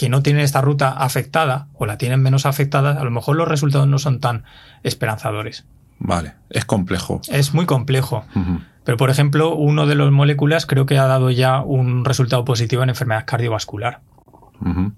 que 0.02 0.10
no 0.10 0.24
tienen 0.24 0.42
esta 0.42 0.62
ruta 0.62 0.94
afectada 0.94 1.68
o 1.76 1.86
la 1.86 2.00
tienen 2.00 2.24
menos 2.24 2.48
afectada, 2.48 3.00
a 3.00 3.04
lo 3.04 3.12
mejor 3.12 3.36
los 3.36 3.48
resultados 3.48 3.88
no 3.88 4.00
son 4.00 4.20
tan 4.20 4.46
esperanzadores. 4.82 5.64
Vale, 6.00 6.34
es 6.50 6.66
complejo. 6.66 7.22
Es 7.28 7.54
muy 7.54 7.68
complejo. 7.68 8.26
Pero, 8.84 8.98
por 8.98 9.12
ejemplo, 9.12 9.54
uno 9.54 9.86
de 9.86 9.94
los 9.94 10.12
moléculas 10.12 10.66
creo 10.66 10.88
que 10.88 10.98
ha 10.98 11.06
dado 11.06 11.30
ya 11.30 11.62
un 11.62 12.04
resultado 12.04 12.44
positivo 12.46 12.82
en 12.82 12.90
enfermedad 12.90 13.26
cardiovascular. 13.28 14.00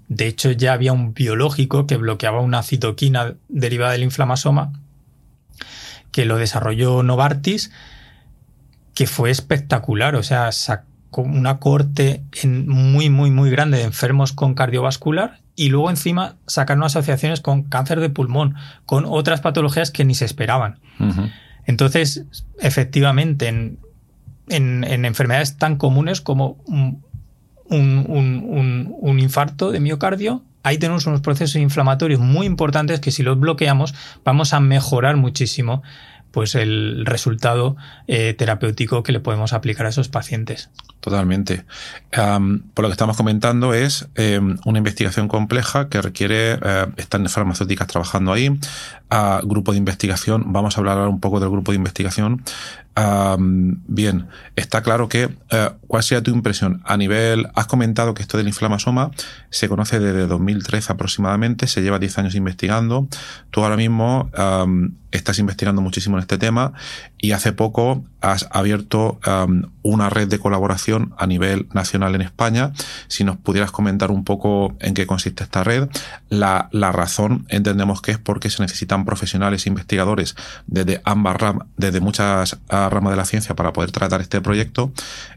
De 0.08 0.26
hecho, 0.26 0.50
ya 0.52 0.72
había 0.72 0.94
un 0.94 1.12
biológico 1.12 1.86
que 1.86 1.98
bloqueaba 1.98 2.40
una 2.40 2.62
citoquina 2.62 3.34
derivada 3.50 3.92
del 3.92 4.04
inflamasoma, 4.04 4.72
que 6.12 6.24
lo 6.24 6.38
desarrolló 6.38 7.02
Novartis, 7.02 7.72
que 8.94 9.06
fue 9.06 9.28
espectacular. 9.28 10.16
O 10.16 10.22
sea, 10.22 10.50
sacó 10.50 10.93
una 11.22 11.58
corte 11.58 12.22
muy, 12.44 13.10
muy, 13.10 13.30
muy 13.30 13.50
grande 13.50 13.78
de 13.78 13.84
enfermos 13.84 14.32
con 14.32 14.54
cardiovascular 14.54 15.40
y 15.56 15.68
luego 15.68 15.90
encima 15.90 16.36
sacar 16.46 16.76
unas 16.76 16.96
asociaciones 16.96 17.40
con 17.40 17.62
cáncer 17.62 18.00
de 18.00 18.10
pulmón, 18.10 18.56
con 18.86 19.04
otras 19.06 19.40
patologías 19.40 19.90
que 19.90 20.04
ni 20.04 20.14
se 20.14 20.24
esperaban. 20.24 20.80
Entonces, 21.66 22.24
efectivamente, 22.60 23.48
en, 23.48 23.78
enfermedades 24.48 25.56
tan 25.56 25.76
comunes 25.76 26.20
como 26.20 26.58
un, 26.66 27.02
un, 27.68 29.18
infarto 29.18 29.70
de 29.70 29.80
miocardio, 29.80 30.42
ahí 30.62 30.78
tenemos 30.78 31.06
unos 31.06 31.20
procesos 31.20 31.56
inflamatorios 31.56 32.20
muy 32.20 32.46
importantes 32.46 33.00
que 33.00 33.10
si 33.10 33.22
los 33.22 33.38
bloqueamos 33.38 33.94
vamos 34.24 34.52
a 34.52 34.60
mejorar 34.60 35.16
muchísimo 35.16 35.82
pues 36.34 36.56
el 36.56 37.06
resultado 37.06 37.76
eh, 38.08 38.34
terapéutico 38.34 39.04
que 39.04 39.12
le 39.12 39.20
podemos 39.20 39.52
aplicar 39.52 39.86
a 39.86 39.90
esos 39.90 40.08
pacientes. 40.08 40.68
Totalmente. 41.00 41.64
por 42.10 42.82
lo 42.82 42.88
que 42.88 42.92
estamos 42.92 43.16
comentando 43.16 43.72
es 43.74 44.08
em, 44.16 44.56
una 44.64 44.78
investigación 44.78 45.28
compleja 45.28 45.88
que 45.88 46.02
requiere, 46.02 46.54
eh, 46.54 46.86
están 46.96 47.28
farmacéuticas 47.28 47.86
trabajando 47.86 48.32
ahí, 48.32 48.58
a 49.10 49.40
grupo 49.44 49.72
de 49.72 49.78
investigación, 49.78 50.52
vamos 50.52 50.76
a 50.76 50.80
hablar 50.80 50.98
ahora 50.98 51.10
un 51.10 51.20
poco 51.20 51.38
del 51.38 51.50
grupo 51.50 51.70
de 51.70 51.76
investigación. 51.76 52.42
Bien, 52.96 54.28
está 54.56 54.82
claro 54.82 55.08
que, 55.08 55.30
eh, 55.50 55.70
¿cuál 55.86 56.02
sería 56.02 56.22
tu 56.22 56.30
impresión? 56.30 56.82
A 56.84 56.96
nivel, 56.96 57.48
has 57.54 57.66
comentado 57.66 58.14
que 58.14 58.22
esto 58.22 58.38
del 58.38 58.46
inflamasoma 58.46 59.10
se 59.50 59.68
conoce 59.68 59.98
desde 59.98 60.26
2013 60.26 60.92
aproximadamente, 60.92 61.66
se 61.66 61.82
lleva 61.82 61.98
10 61.98 62.18
años 62.18 62.34
investigando. 62.34 63.08
Tú 63.50 63.62
ahora 63.62 63.76
mismo 63.76 64.30
estás 65.10 65.38
investigando 65.38 65.80
muchísimo 65.80 66.16
en 66.16 66.22
este 66.22 66.38
tema 66.38 66.72
y 67.18 67.32
hace 67.32 67.52
poco 67.52 68.04
has 68.20 68.48
abierto 68.50 69.20
una 69.82 70.10
red 70.10 70.28
de 70.28 70.38
colaboración 70.38 71.14
a 71.16 71.26
nivel 71.26 71.68
nacional 71.72 72.14
en 72.14 72.22
España. 72.22 72.72
Si 73.06 73.22
nos 73.22 73.36
pudieras 73.36 73.70
comentar 73.70 74.10
un 74.10 74.24
poco 74.24 74.74
en 74.80 74.94
qué 74.94 75.06
consiste 75.06 75.44
esta 75.44 75.62
red, 75.62 75.88
la, 76.30 76.68
la 76.72 76.90
razón 76.90 77.46
entendemos 77.48 78.02
que 78.02 78.12
es 78.12 78.18
porque 78.18 78.50
se 78.50 78.62
necesitan 78.62 79.04
profesionales 79.04 79.66
e 79.66 79.68
investigadores 79.68 80.34
desde 80.66 81.00
ambas 81.04 81.36
ramas, 81.36 81.68
desde 81.76 82.00
muchas 82.00 82.58
ramas 82.92 83.12
de 83.12 83.16
la 83.16 83.24
ciencia 83.24 83.54
para 83.54 83.72
poder 83.72 83.90
tratar 83.90 84.20
este 84.20 84.40
proyecto. 84.40 84.92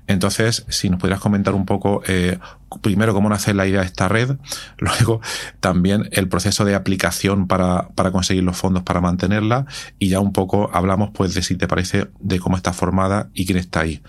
Entonces, 0.07 0.65
si 0.69 0.89
nos 0.89 0.99
pudieras 0.99 1.19
comentar 1.19 1.53
un 1.53 1.65
poco, 1.65 2.01
eh, 2.07 2.39
primero 2.81 3.13
cómo 3.13 3.29
nace 3.29 3.53
la 3.53 3.67
idea 3.67 3.81
de 3.81 3.85
esta 3.85 4.07
red, 4.07 4.37
luego 4.77 5.21
también 5.59 6.09
el 6.11 6.27
proceso 6.27 6.65
de 6.65 6.75
aplicación 6.75 7.47
para, 7.47 7.89
para 7.89 8.11
conseguir 8.11 8.43
los 8.43 8.57
fondos 8.57 8.83
para 8.83 9.01
mantenerla 9.01 9.65
y 9.99 10.09
ya 10.09 10.19
un 10.19 10.33
poco 10.33 10.69
hablamos 10.73 11.11
pues 11.13 11.33
de 11.33 11.41
si 11.41 11.55
te 11.55 11.67
parece 11.67 12.07
de 12.19 12.39
cómo 12.39 12.57
está 12.57 12.73
formada 12.73 13.29
y 13.33 13.45
quién 13.45 13.57
está 13.57 13.81
ahí. 13.81 14.01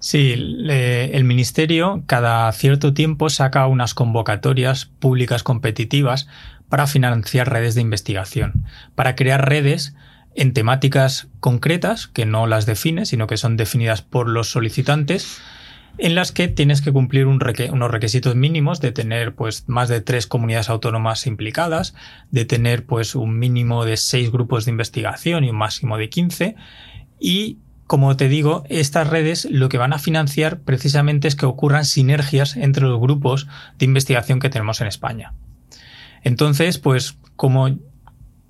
Sí, 0.00 0.32
el 0.32 1.24
Ministerio 1.24 2.04
cada 2.06 2.50
cierto 2.52 2.94
tiempo 2.94 3.30
saca 3.30 3.66
unas 3.66 3.94
convocatorias 3.94 4.86
públicas 4.86 5.42
competitivas 5.42 6.28
para 6.68 6.86
financiar 6.86 7.50
redes 7.50 7.74
de 7.74 7.80
investigación, 7.80 8.64
para 8.94 9.16
crear 9.16 9.48
redes 9.48 9.94
en 10.38 10.52
temáticas 10.52 11.26
concretas, 11.40 12.06
que 12.06 12.24
no 12.24 12.46
las 12.46 12.64
define, 12.64 13.06
sino 13.06 13.26
que 13.26 13.36
son 13.36 13.56
definidas 13.56 14.02
por 14.02 14.28
los 14.28 14.48
solicitantes, 14.48 15.40
en 15.98 16.14
las 16.14 16.30
que 16.30 16.46
tienes 16.46 16.80
que 16.80 16.92
cumplir 16.92 17.26
unos 17.26 17.90
requisitos 17.90 18.36
mínimos 18.36 18.80
de 18.80 18.92
tener 18.92 19.34
pues 19.34 19.68
más 19.68 19.88
de 19.88 20.00
tres 20.00 20.28
comunidades 20.28 20.70
autónomas 20.70 21.26
implicadas, 21.26 21.92
de 22.30 22.44
tener 22.44 22.86
pues 22.86 23.16
un 23.16 23.36
mínimo 23.36 23.84
de 23.84 23.96
seis 23.96 24.30
grupos 24.30 24.64
de 24.64 24.70
investigación 24.70 25.42
y 25.42 25.50
un 25.50 25.56
máximo 25.56 25.98
de 25.98 26.08
15 26.08 26.54
y 27.18 27.58
como 27.88 28.16
te 28.16 28.28
digo, 28.28 28.62
estas 28.68 29.08
redes 29.08 29.48
lo 29.50 29.68
que 29.68 29.78
van 29.78 29.92
a 29.92 29.98
financiar 29.98 30.60
precisamente 30.60 31.26
es 31.26 31.34
que 31.34 31.46
ocurran 31.46 31.84
sinergias 31.84 32.54
entre 32.56 32.84
los 32.84 33.00
grupos 33.00 33.48
de 33.78 33.86
investigación 33.86 34.38
que 34.38 34.50
tenemos 34.50 34.80
en 34.82 34.86
España. 34.86 35.32
Entonces, 36.22 36.78
pues 36.78 37.16
como 37.34 37.70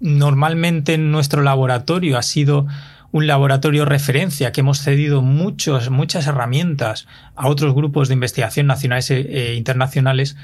normalmente 0.00 0.98
nuestro 0.98 1.42
laboratorio 1.42 2.18
ha 2.18 2.22
sido 2.22 2.66
un 3.10 3.26
laboratorio 3.26 3.84
referencia 3.84 4.52
que 4.52 4.60
hemos 4.60 4.80
cedido 4.80 5.22
muchos, 5.22 5.90
muchas 5.90 6.26
herramientas 6.26 7.06
a 7.36 7.48
otros 7.48 7.74
grupos 7.74 8.08
de 8.08 8.14
investigación 8.14 8.66
nacionales 8.66 9.10
e, 9.10 9.20
e 9.20 9.54
internacionales, 9.54 10.36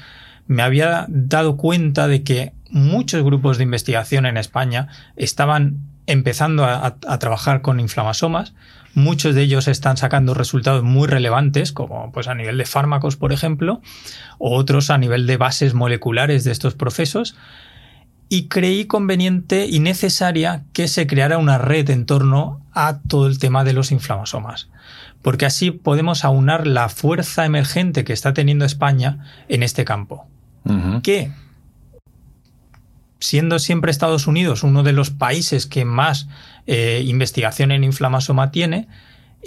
me 0.47 0.63
había 0.63 1.05
dado 1.07 1.57
cuenta 1.57 2.07
de 2.07 2.23
que 2.23 2.53
muchos 2.69 3.23
grupos 3.23 3.57
de 3.57 3.63
investigación 3.63 4.25
en 4.25 4.37
España 4.37 4.87
estaban 5.15 5.79
empezando 6.07 6.65
a, 6.65 6.97
trabajar 7.19 7.61
con 7.61 7.79
inflamasomas. 7.79 8.53
Muchos 8.93 9.35
de 9.35 9.41
ellos 9.41 9.67
están 9.67 9.97
sacando 9.97 10.33
resultados 10.33 10.83
muy 10.83 11.07
relevantes, 11.07 11.71
como 11.71 12.11
pues 12.11 12.27
a 12.27 12.35
nivel 12.35 12.57
de 12.57 12.65
fármacos, 12.65 13.17
por 13.17 13.33
ejemplo, 13.33 13.81
o 14.37 14.55
otros 14.55 14.89
a 14.89 14.97
nivel 14.97 15.25
de 15.27 15.37
bases 15.37 15.73
moleculares 15.73 16.43
de 16.43 16.51
estos 16.51 16.75
procesos 16.75 17.35
y 18.29 18.47
creí 18.47 18.85
conveniente 18.85 19.67
y 19.67 19.79
necesaria 19.79 20.63
que 20.73 20.87
se 20.87 21.07
creara 21.07 21.37
una 21.37 21.57
red 21.57 21.89
en 21.89 22.05
torno 22.05 22.61
a 22.73 22.99
todo 23.07 23.27
el 23.27 23.39
tema 23.39 23.63
de 23.63 23.73
los 23.73 23.91
inflamasomas, 23.91 24.69
porque 25.21 25.45
así 25.45 25.71
podemos 25.71 26.25
aunar 26.25 26.67
la 26.67 26.89
fuerza 26.89 27.45
emergente 27.45 28.03
que 28.03 28.13
está 28.13 28.33
teniendo 28.33 28.65
España 28.65 29.25
en 29.47 29.63
este 29.63 29.85
campo. 29.85 30.27
Que, 31.03 31.31
siendo 33.19 33.59
siempre 33.59 33.91
Estados 33.91 34.25
Unidos 34.25 34.63
uno 34.63 34.81
de 34.81 34.93
los 34.93 35.11
países 35.11 35.67
que 35.67 35.85
más 35.85 36.27
eh, 36.65 37.03
investigación 37.05 37.71
en 37.71 37.83
inflamasoma 37.83 38.49
tiene, 38.49 38.87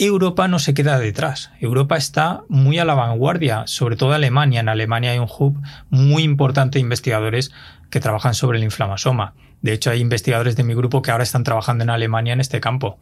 Europa 0.06 0.48
no 0.48 0.58
se 0.58 0.74
queda 0.74 0.98
detrás. 0.98 1.50
Europa 1.60 1.96
está 1.96 2.42
muy 2.48 2.78
a 2.78 2.84
la 2.84 2.94
vanguardia, 2.94 3.66
sobre 3.66 3.96
todo 3.96 4.12
Alemania. 4.12 4.60
En 4.60 4.68
Alemania 4.68 5.12
hay 5.12 5.18
un 5.18 5.28
hub 5.28 5.60
muy 5.90 6.22
importante 6.22 6.78
de 6.78 6.82
investigadores 6.82 7.50
que 7.90 8.00
trabajan 8.00 8.34
sobre 8.34 8.58
el 8.58 8.64
inflamasoma. 8.64 9.34
De 9.62 9.72
hecho, 9.72 9.90
hay 9.90 10.00
investigadores 10.00 10.56
de 10.56 10.64
mi 10.64 10.74
grupo 10.74 11.02
que 11.02 11.10
ahora 11.10 11.24
están 11.24 11.44
trabajando 11.44 11.84
en 11.84 11.90
Alemania 11.90 12.32
en 12.32 12.40
este 12.40 12.60
campo. 12.60 12.98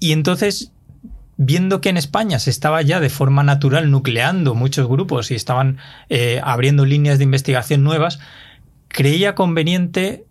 Y 0.00 0.12
entonces, 0.12 0.72
viendo 1.36 1.80
que 1.80 1.90
en 1.90 1.96
España 1.96 2.38
se 2.38 2.50
estaba 2.50 2.82
ya 2.82 3.00
de 3.00 3.10
forma 3.10 3.42
natural 3.42 3.90
nucleando 3.90 4.54
muchos 4.54 4.88
grupos 4.88 5.30
y 5.30 5.34
estaban 5.34 5.78
eh, 6.08 6.40
abriendo 6.42 6.84
líneas 6.84 7.18
de 7.18 7.24
investigación 7.24 7.84
nuevas, 7.84 8.18
creía 8.88 9.34
conveniente 9.34 10.26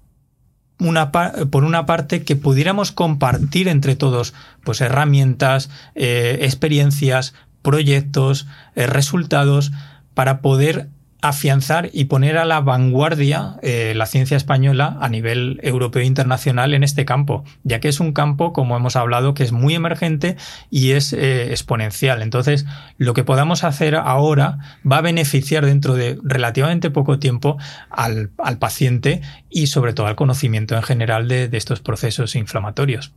una, 0.79 1.11
por 1.11 1.63
una 1.63 1.85
parte 1.85 2.23
que 2.23 2.35
pudiéramos 2.35 2.91
compartir 2.91 3.67
entre 3.67 3.95
todos 3.95 4.33
pues 4.63 4.81
herramientas, 4.81 5.69
eh, 5.95 6.39
experiencias, 6.41 7.33
proyectos, 7.61 8.47
eh, 8.75 8.87
resultados 8.87 9.71
para 10.13 10.41
poder 10.41 10.89
afianzar 11.21 11.89
y 11.91 12.05
poner 12.05 12.37
a 12.37 12.45
la 12.45 12.61
vanguardia 12.61 13.57
eh, 13.61 13.93
la 13.95 14.05
ciencia 14.05 14.37
española 14.37 14.97
a 15.01 15.09
nivel 15.09 15.59
europeo 15.63 16.01
e 16.01 16.05
internacional 16.05 16.73
en 16.73 16.83
este 16.83 17.03
campo, 17.03 17.43
ya 17.63 17.79
que 17.79 17.89
es 17.89 17.99
un 17.99 18.13
campo, 18.13 18.53
como 18.53 18.77
hemos 18.77 18.95
hablado, 18.95 19.33
que 19.33 19.43
es 19.43 19.51
muy 19.51 19.75
emergente 19.75 20.37
y 20.69 20.91
es 20.91 21.11
eh, 21.11 21.51
exponencial. 21.51 22.21
Entonces, 22.21 22.65
lo 22.97 23.13
que 23.13 23.23
podamos 23.25 23.63
hacer 23.63 23.95
ahora 23.95 24.59
va 24.89 24.97
a 24.97 25.01
beneficiar 25.01 25.65
dentro 25.65 25.95
de 25.95 26.17
relativamente 26.23 26.89
poco 26.89 27.19
tiempo 27.19 27.57
al, 27.89 28.29
paciente 28.59 29.21
y 29.49 29.67
sobre 29.67 29.93
todo 29.93 30.07
al 30.07 30.15
conocimiento 30.15 30.75
en 30.75 30.83
general 30.83 31.27
de, 31.27 31.47
de 31.47 31.57
estos 31.57 31.81
procesos 31.81 32.35
inflamatorios. 32.35 33.11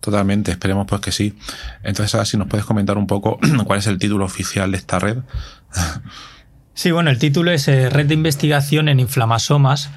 Totalmente, 0.00 0.50
esperemos 0.52 0.86
pues 0.86 1.00
que 1.00 1.12
sí. 1.12 1.36
Entonces, 1.82 2.14
ahora 2.14 2.24
si 2.24 2.36
nos 2.36 2.48
puedes 2.48 2.64
comentar 2.64 2.96
un 2.96 3.06
poco 3.06 3.38
cuál 3.66 3.78
es 3.78 3.86
el 3.86 3.98
título 3.98 4.24
oficial 4.24 4.70
de 4.70 4.78
esta 4.78 4.98
red. 4.98 5.18
Sí, 6.80 6.92
bueno, 6.92 7.10
el 7.10 7.18
título 7.18 7.50
es 7.50 7.68
eh, 7.68 7.90
Red 7.90 8.06
de 8.06 8.14
Investigación 8.14 8.88
en 8.88 9.00
Inflamasomas 9.00 9.90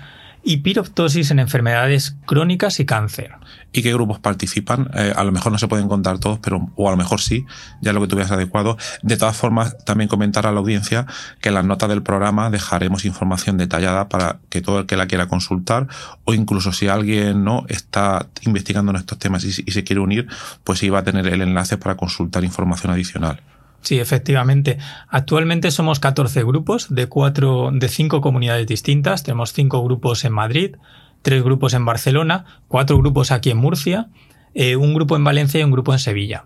y 0.44 0.58
Piroptosis 0.58 1.32
en 1.32 1.40
Enfermedades 1.40 2.18
Crónicas 2.26 2.82
y 2.82 2.86
Cáncer. 2.86 3.32
¿Y 3.72 3.84
qué 3.84 3.94
grupos 3.94 4.20
participan? 4.20 4.90
Eh, 4.94 5.14
a 5.16 5.24
lo 5.24 5.32
mejor 5.32 5.54
no 5.54 5.58
se 5.58 5.70
pueden 5.70 5.88
contar 5.88 6.20
todos, 6.20 6.40
pero 6.40 6.74
o 6.76 6.90
a 6.90 6.92
lo 6.92 6.98
mejor 6.98 7.22
sí, 7.22 7.46
ya 7.80 7.94
lo 7.94 8.02
que 8.02 8.08
tú 8.08 8.18
veas 8.18 8.32
adecuado. 8.32 8.76
De 9.02 9.16
todas 9.16 9.38
formas, 9.38 9.78
también 9.86 10.10
comentar 10.10 10.46
a 10.46 10.52
la 10.52 10.60
audiencia 10.60 11.06
que 11.40 11.48
en 11.48 11.56
las 11.56 11.64
notas 11.64 11.88
del 11.88 12.04
programa 12.04 12.50
dejaremos 12.50 13.06
información 13.06 13.58
detallada 13.58 14.10
para 14.10 14.40
que 14.50 14.62
todo 14.62 14.80
el 14.80 14.86
que 14.86 14.98
la 14.98 15.08
quiera 15.08 15.28
consultar 15.28 15.88
o 16.26 16.34
incluso 16.34 16.74
si 16.74 16.90
alguien 16.90 17.46
no 17.46 17.64
está 17.70 18.28
investigando 18.42 18.92
en 18.92 18.98
estos 18.98 19.18
temas 19.20 19.46
y, 19.46 19.64
y 19.66 19.72
se 19.72 19.86
quiere 19.86 20.02
unir, 20.02 20.28
pues 20.66 20.80
sí 20.80 20.90
va 20.90 21.00
a 21.00 21.04
tener 21.06 21.28
el 21.28 21.44
enlace 21.44 21.78
para 21.78 21.96
consultar 21.96 22.44
información 22.44 22.92
adicional. 22.92 23.42
Sí, 23.84 24.00
efectivamente. 24.00 24.78
Actualmente 25.10 25.70
somos 25.70 26.00
14 26.00 26.44
grupos 26.44 26.88
de 26.90 27.08
cuatro, 27.08 27.70
de 27.74 27.90
cinco 27.90 28.22
comunidades 28.22 28.66
distintas. 28.66 29.24
Tenemos 29.24 29.52
cinco 29.52 29.84
grupos 29.84 30.24
en 30.24 30.32
Madrid, 30.32 30.78
tres 31.22 31.44
grupos 31.44 31.74
en 31.74 31.84
Barcelona, 31.84 32.46
cuatro 32.70 32.98
grupos 32.98 33.32
aquí 33.32 33.50
en 33.50 33.58
Murcia, 33.58 34.08
eh, 34.54 34.78
un 34.78 34.94
grupo 34.94 35.18
en 35.18 35.26
Valencia 35.26 35.60
y 35.60 35.64
un 35.64 35.72
grupo 35.72 35.92
en 35.92 36.00
Sevilla. 36.00 36.46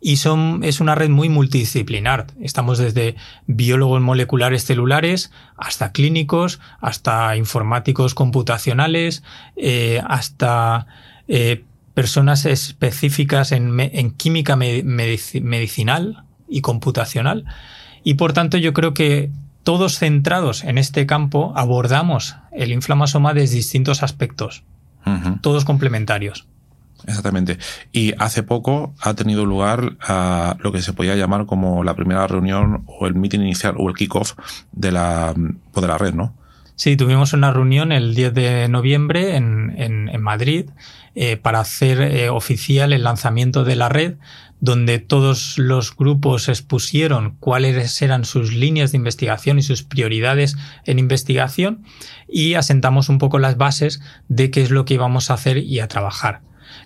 Y 0.00 0.16
son, 0.16 0.64
es 0.64 0.80
una 0.80 0.94
red 0.94 1.10
muy 1.10 1.28
multidisciplinar. 1.28 2.28
Estamos 2.40 2.78
desde 2.78 3.16
biólogos 3.46 4.00
moleculares 4.00 4.64
celulares 4.64 5.32
hasta 5.58 5.92
clínicos, 5.92 6.60
hasta 6.80 7.36
informáticos 7.36 8.14
computacionales, 8.14 9.22
eh, 9.56 10.00
hasta 10.06 10.86
eh, 11.28 11.64
personas 11.92 12.46
específicas 12.46 13.52
en, 13.52 13.78
en 13.78 14.12
química 14.12 14.56
medicinal, 14.56 16.24
y 16.54 16.60
computacional. 16.60 17.44
Y 18.04 18.14
por 18.14 18.32
tanto 18.32 18.56
yo 18.58 18.72
creo 18.72 18.94
que 18.94 19.30
todos 19.64 19.98
centrados 19.98 20.62
en 20.62 20.78
este 20.78 21.04
campo 21.06 21.52
abordamos 21.56 22.36
el 22.52 22.70
inflamasoma 22.70 23.34
desde 23.34 23.56
distintos 23.56 24.02
aspectos, 24.02 24.62
todos 25.40 25.64
complementarios. 25.64 26.46
Exactamente. 27.06 27.58
Y 27.92 28.14
hace 28.18 28.42
poco 28.42 28.94
ha 29.00 29.14
tenido 29.14 29.44
lugar 29.44 29.96
a 30.00 30.56
lo 30.60 30.70
que 30.72 30.80
se 30.80 30.92
podía 30.92 31.16
llamar 31.16 31.44
como 31.46 31.82
la 31.82 31.94
primera 31.94 32.26
reunión 32.26 32.84
o 32.86 33.06
el 33.06 33.14
meeting 33.14 33.40
inicial 33.40 33.74
o 33.78 33.88
el 33.88 33.96
kickoff 33.96 34.34
de 34.72 34.92
la, 34.92 35.34
pues, 35.72 35.82
de 35.82 35.88
la 35.88 35.98
red, 35.98 36.14
¿no? 36.14 36.34
Sí, 36.76 36.96
tuvimos 36.96 37.32
una 37.32 37.52
reunión 37.52 37.92
el 37.92 38.14
10 38.14 38.34
de 38.34 38.68
noviembre 38.68 39.36
en, 39.36 39.74
en, 39.76 40.20
Madrid 40.20 40.70
eh, 41.14 41.36
para 41.36 41.60
hacer 41.60 42.00
eh, 42.00 42.30
oficial 42.30 42.92
el 42.92 43.04
lanzamiento 43.04 43.62
de 43.62 43.76
la 43.76 43.88
red 43.88 44.14
donde 44.60 44.98
todos 44.98 45.58
los 45.58 45.94
grupos 45.94 46.48
expusieron 46.48 47.36
cuáles 47.38 48.00
eran 48.00 48.24
sus 48.24 48.54
líneas 48.54 48.92
de 48.92 48.98
investigación 48.98 49.58
y 49.58 49.62
sus 49.62 49.82
prioridades 49.82 50.56
en 50.86 50.98
investigación 50.98 51.84
y 52.28 52.54
asentamos 52.54 53.08
un 53.08 53.18
poco 53.18 53.38
las 53.38 53.56
bases 53.56 54.00
de 54.28 54.50
qué 54.50 54.62
es 54.62 54.70
lo 54.70 54.84
que 54.84 54.94
íbamos 54.94 55.30
a 55.30 55.34
hacer 55.34 55.58
y 55.58 55.80
a 55.80 55.88
trabajar. 55.88 56.40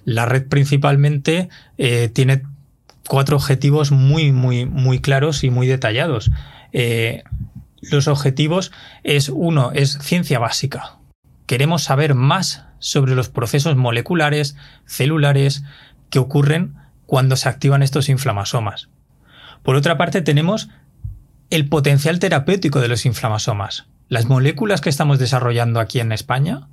La 0.04 0.26
red 0.26 0.48
principalmente 0.48 1.48
eh, 1.76 2.08
tiene 2.12 2.42
cuatro 3.08 3.36
objetivos 3.36 3.90
muy, 3.90 4.32
muy, 4.32 4.66
muy 4.66 5.00
claros 5.00 5.44
y 5.44 5.50
muy 5.50 5.66
detallados. 5.66 6.30
Eh, 6.72 7.22
los 7.80 8.08
objetivos 8.08 8.72
es 9.04 9.28
uno, 9.28 9.72
es 9.72 9.98
ciencia 10.00 10.38
básica. 10.38 10.98
Queremos 11.46 11.84
saber 11.84 12.14
más 12.14 12.64
sobre 12.78 13.14
los 13.14 13.28
procesos 13.28 13.76
moleculares, 13.76 14.56
celulares, 14.84 15.64
que 16.10 16.18
ocurren 16.18 16.74
cuando 17.08 17.36
se 17.36 17.48
activan 17.48 17.82
estos 17.82 18.10
inflamasomas. 18.10 18.90
Por 19.62 19.76
otra 19.76 19.96
parte, 19.96 20.20
tenemos 20.20 20.68
el 21.48 21.66
potencial 21.66 22.18
terapéutico 22.18 22.80
de 22.80 22.88
los 22.88 23.06
inflamasomas. 23.06 23.86
Las 24.10 24.26
moléculas 24.26 24.82
que 24.82 24.90
estamos 24.90 25.18
desarrollando 25.18 25.80
aquí 25.80 26.00
en 26.00 26.12
España, 26.12 26.68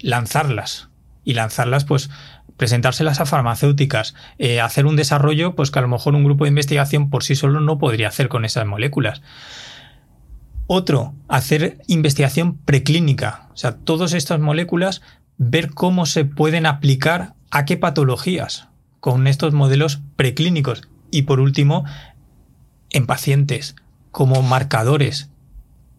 lanzarlas. 0.00 0.90
Y 1.24 1.32
lanzarlas, 1.32 1.86
pues, 1.86 2.10
presentárselas 2.58 3.20
a 3.20 3.26
farmacéuticas, 3.26 4.14
eh, 4.36 4.60
hacer 4.60 4.84
un 4.84 4.96
desarrollo, 4.96 5.54
pues 5.54 5.70
que 5.70 5.78
a 5.78 5.82
lo 5.82 5.88
mejor 5.88 6.14
un 6.14 6.24
grupo 6.24 6.44
de 6.44 6.50
investigación 6.50 7.08
por 7.08 7.24
sí 7.24 7.34
solo 7.34 7.58
no 7.60 7.78
podría 7.78 8.08
hacer 8.08 8.28
con 8.28 8.44
esas 8.44 8.66
moléculas. 8.66 9.22
Otro, 10.66 11.14
hacer 11.26 11.78
investigación 11.86 12.58
preclínica. 12.58 13.48
O 13.54 13.56
sea, 13.56 13.78
todas 13.78 14.12
estas 14.12 14.40
moléculas, 14.40 15.00
ver 15.38 15.70
cómo 15.70 16.04
se 16.04 16.26
pueden 16.26 16.66
aplicar 16.66 17.32
a 17.50 17.64
qué 17.64 17.78
patologías 17.78 18.67
con 19.00 19.26
estos 19.26 19.52
modelos 19.54 20.00
preclínicos 20.16 20.88
y 21.10 21.22
por 21.22 21.40
último 21.40 21.84
en 22.90 23.06
pacientes 23.06 23.76
como 24.10 24.42
marcadores, 24.42 25.30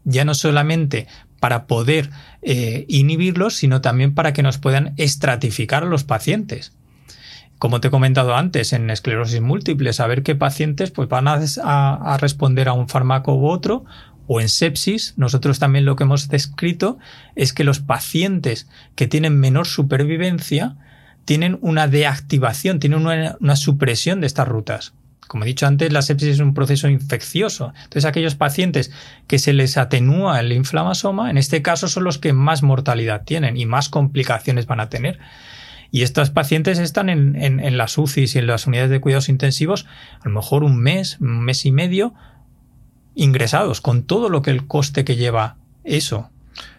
ya 0.04 0.26
no 0.26 0.34
solamente 0.34 1.08
para 1.40 1.68
poder 1.68 2.10
eh, 2.42 2.86
inhibirlos, 2.88 3.56
sino 3.56 3.82
también 3.82 4.14
para 4.14 4.34
que 4.34 4.44
nos 4.44 4.58
puedan 4.58 4.94
estratificar 4.98 5.84
a 5.84 5.88
los 5.88 6.04
pacientes. 6.04 6.74
como 7.58 7.82
te 7.82 7.90
he 7.90 7.92
comentado 7.92 8.36
antes, 8.36 8.72
en 8.72 8.90
esclerosis 8.90 9.42
múltiple, 9.42 9.92
saber 9.92 10.24
qué 10.24 10.34
pacientes 10.34 10.92
pues, 10.92 11.10
van 11.10 11.28
a, 11.28 12.18
responder 12.18 12.70
a 12.70 12.74
un 12.74 12.88
fármaco 12.88 13.36
u 13.36 13.48
otro, 13.48 13.84
o 14.28 14.40
en 14.40 14.48
sepsis, 14.48 15.14
nosotros 15.18 15.60
también 15.60 15.84
lo 15.84 15.98
que 15.98 16.04
hemos 16.04 16.30
descrito 16.30 17.00
es 17.36 17.52
que 17.52 17.66
los 17.66 17.80
pacientes 17.80 18.70
que 18.96 19.08
tienen 19.08 19.40
menor 19.40 19.68
supervivencia 19.68 20.78
tienen 21.30 21.60
una 21.62 21.88
deactivación, 21.88 22.80
tienen 22.80 23.06
una 23.06 23.56
supresión 23.56 24.20
de 24.20 24.26
estas 24.26 24.48
rutas. 24.48 24.94
Como 25.28 25.44
he 25.44 25.48
dicho 25.48 25.68
antes, 25.68 25.94
la 25.94 26.02
sepsis 26.02 26.30
es 26.30 26.40
un 26.40 26.56
proceso 26.56 26.90
infeccioso. 26.90 27.72
Entonces, 27.76 28.06
aquellos 28.06 28.34
pacientes 28.34 28.92
que 29.28 29.38
se 29.38 29.54
les 29.54 29.78
atenúa 29.78 30.40
el 30.40 30.52
inflamasoma, 30.52 31.30
en 31.30 31.38
este 31.38 31.62
caso 31.62 31.88
son 31.88 32.04
los 32.04 32.18
que 32.18 32.34
más 32.34 32.64
mortalidad 32.64 33.26
tienen 33.26 33.58
y 33.58 33.68
más 33.68 33.90
complicaciones 33.90 34.66
van 34.66 34.80
a 34.80 34.90
tener. 34.90 35.20
Y 35.92 36.02
estos 36.02 36.32
pacientes 36.32 36.80
están 36.80 37.10
en, 37.10 37.36
en, 37.36 37.78
las 37.78 37.96
UCIs 37.96 38.34
y 38.34 38.40
en 38.40 38.48
las 38.48 38.66
unidades 38.66 38.90
de 38.90 39.00
cuidados 39.00 39.30
intensivos 39.30 39.86
a 40.22 40.30
lo 40.30 40.34
mejor 40.34 40.64
un 40.64 40.80
mes, 40.80 41.18
un 41.20 41.42
mes 41.42 41.64
y 41.64 41.72
medio 41.72 42.16
ingresados, 43.14 43.82
con 43.82 44.02
todo 44.02 44.30
lo 44.30 44.42
que 44.42 44.50
el 44.50 44.66
coste 44.66 45.06
que 45.06 45.16
lleva 45.16 45.58
eso. 45.84 46.32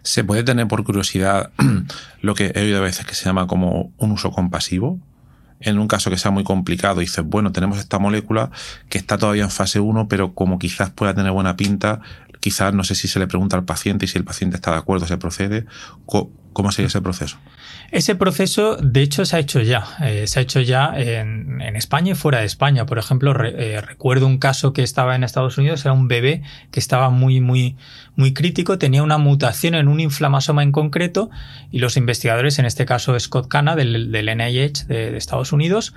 ¿Se 0.02 0.24
puede 0.24 0.42
tener 0.42 0.68
por 0.68 0.84
curiosidad 0.84 1.50
lo 2.22 2.34
que 2.34 2.52
he 2.54 2.62
oído 2.62 2.78
a 2.78 2.82
veces 2.82 3.06
que 3.06 3.14
se 3.14 3.24
llama 3.24 3.46
como 3.46 3.92
un 3.98 4.12
uso 4.12 4.30
compasivo? 4.30 4.98
en 5.60 5.78
un 5.78 5.88
caso 5.88 6.10
que 6.10 6.16
sea 6.16 6.30
muy 6.30 6.42
complicado, 6.42 7.00
dices, 7.00 7.22
bueno, 7.22 7.52
tenemos 7.52 7.78
esta 7.78 7.98
molécula 7.98 8.50
que 8.88 8.96
está 8.96 9.18
todavía 9.18 9.44
en 9.44 9.50
fase 9.50 9.78
1, 9.78 10.08
pero 10.08 10.34
como 10.34 10.58
quizás 10.58 10.90
pueda 10.90 11.14
tener 11.14 11.32
buena 11.32 11.56
pinta, 11.56 12.00
quizás 12.40 12.72
no 12.72 12.82
sé 12.82 12.94
si 12.94 13.08
se 13.08 13.18
le 13.18 13.26
pregunta 13.26 13.56
al 13.56 13.64
paciente 13.64 14.06
y 14.06 14.08
si 14.08 14.18
el 14.18 14.24
paciente 14.24 14.56
está 14.56 14.72
de 14.72 14.78
acuerdo, 14.78 15.06
se 15.06 15.18
procede. 15.18 15.66
¿Cómo 16.52 16.72
sería 16.72 16.88
ese 16.88 17.00
proceso? 17.00 17.38
Ese 17.92 18.14
proceso, 18.14 18.76
de 18.76 19.02
hecho, 19.02 19.24
se 19.24 19.36
ha 19.36 19.38
hecho 19.38 19.60
ya. 19.60 19.84
Eh, 20.02 20.26
se 20.26 20.40
ha 20.40 20.42
hecho 20.42 20.60
ya 20.60 20.92
en, 20.96 21.60
España 21.76 22.12
y 22.12 22.14
fuera 22.14 22.40
de 22.40 22.46
España. 22.46 22.86
Por 22.86 22.98
ejemplo, 22.98 23.34
eh, 23.44 23.80
recuerdo 23.80 24.26
un 24.26 24.38
caso 24.38 24.72
que 24.72 24.82
estaba 24.82 25.14
en 25.14 25.24
Estados 25.24 25.58
Unidos, 25.58 25.84
era 25.84 25.92
un 25.92 26.08
bebé 26.08 26.42
que 26.70 26.80
estaba 26.80 27.10
muy, 27.10 27.40
muy, 27.40 27.76
muy 28.16 28.32
crítico, 28.32 28.78
tenía 28.78 29.02
una 29.02 29.18
mutación 29.18 29.74
en 29.74 29.88
un 29.88 30.00
inflamasoma 30.00 30.62
en 30.62 30.72
concreto 30.72 31.30
y 31.70 31.78
los 31.78 31.96
investigadores, 31.96 32.58
en 32.58 32.66
este 32.66 32.84
caso 32.84 33.18
Scott 33.18 33.48
Cana 33.48 33.76
del, 33.76 34.10
NIH 34.10 34.86
de, 34.86 35.16
Estados 35.16 35.52
Unidos, 35.52 35.94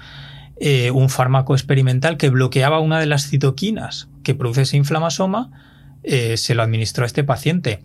eh, 0.59 0.91
un 0.91 1.09
fármaco 1.09 1.53
experimental 1.55 2.17
que 2.17 2.29
bloqueaba 2.29 2.79
una 2.79 2.99
de 2.99 3.07
las 3.07 3.27
citoquinas 3.27 4.07
que 4.23 4.35
produce 4.35 4.61
ese 4.63 4.77
inflamasoma, 4.77 5.51
se 6.35 6.53
lo 6.53 6.63
administró 6.63 7.05
a 7.05 7.07
este 7.07 7.23
paciente 7.23 7.81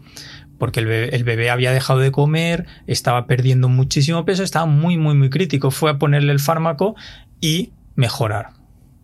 porque 0.59 0.81
el 0.81 1.25
bebé, 1.25 1.51
había 1.51 1.73
dejado 1.73 2.01
de 2.01 2.11
comer, 2.11 2.67
estaba 2.87 3.27
perdiendo 3.27 3.69
muchísimo 3.69 4.25
peso, 4.25 4.43
estaba 4.43 4.67
muy, 4.67 4.97
muy, 4.97 5.15
muy 5.15 5.31
crítico. 5.31 5.71
Fue 5.71 5.91
a 5.91 5.99
ponerle 5.99 6.33
el 6.33 6.41
fármaco 6.41 6.97
y 7.41 7.73
mejorar. 7.95 8.51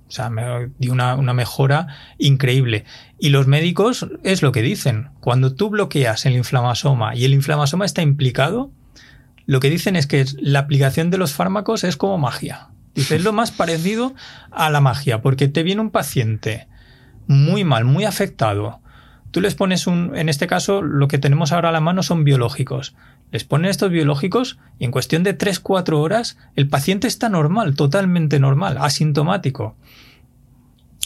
O 0.09 0.11
sea, 0.11 0.31
me 0.31 0.71
dio 0.79 0.93
una, 0.93 1.15
una, 1.15 1.33
mejora 1.33 1.89
increíble. 2.19 2.85
Y 3.19 3.31
los 3.31 3.47
médicos 3.47 4.07
es 4.23 4.43
lo 4.43 4.53
que 4.53 4.63
dicen. 4.63 5.11
Cuando 5.21 5.55
tú 5.55 5.71
bloqueas 5.71 6.27
el 6.27 6.35
inflamasoma 6.35 7.15
y 7.17 7.25
el 7.25 7.33
inflamasoma 7.35 7.85
está 7.85 8.03
implicado, 8.03 8.71
lo 9.47 9.61
que 9.61 9.71
dicen 9.71 9.97
es 9.97 10.07
que 10.07 10.25
la 10.39 10.61
aplicación 10.61 11.11
de 11.11 11.19
los 11.19 11.33
fármacos 11.33 11.85
es 11.85 11.97
como 11.97 12.19
magia. 12.19 12.69
Dice, 12.95 13.17
es 13.17 13.25
lo 13.25 13.33
más 13.33 13.51
parecido 13.53 14.15
a 14.51 14.71
la 14.71 14.81
magia, 14.81 15.21
porque 15.23 15.49
te 15.49 15.63
viene 15.63 15.81
un 15.81 15.91
paciente 15.91 16.69
muy 17.27 17.65
mal, 17.65 17.85
muy 17.85 18.05
afectado, 18.05 18.81
Tú 19.35 19.41
les 19.41 19.57
pones 19.57 19.89
un, 19.89 20.13
en 20.15 20.29
este 20.29 20.47
caso, 20.47 20.81
lo 20.81 21.09
que 21.09 21.19
tenemos 21.19 21.51
ahora 21.51 21.71
a 21.71 21.73
la 21.73 21.81
mano 21.81 22.05
son 22.05 22.23
biológicos. 22.23 22.95
Les 23.33 23.43
ponen 23.43 23.69
estos 23.69 23.91
biológicos 23.91 24.61
y 24.79 24.85
en 24.85 24.93
cuestión 24.93 25.25
de 25.25 25.37
3-4 25.37 25.95
horas 25.95 26.39
el 26.55 26.69
paciente 26.69 27.09
está 27.09 27.29
normal, 27.29 27.75
totalmente 27.75 28.39
normal, 28.39 28.79
asintomático. 28.79 29.75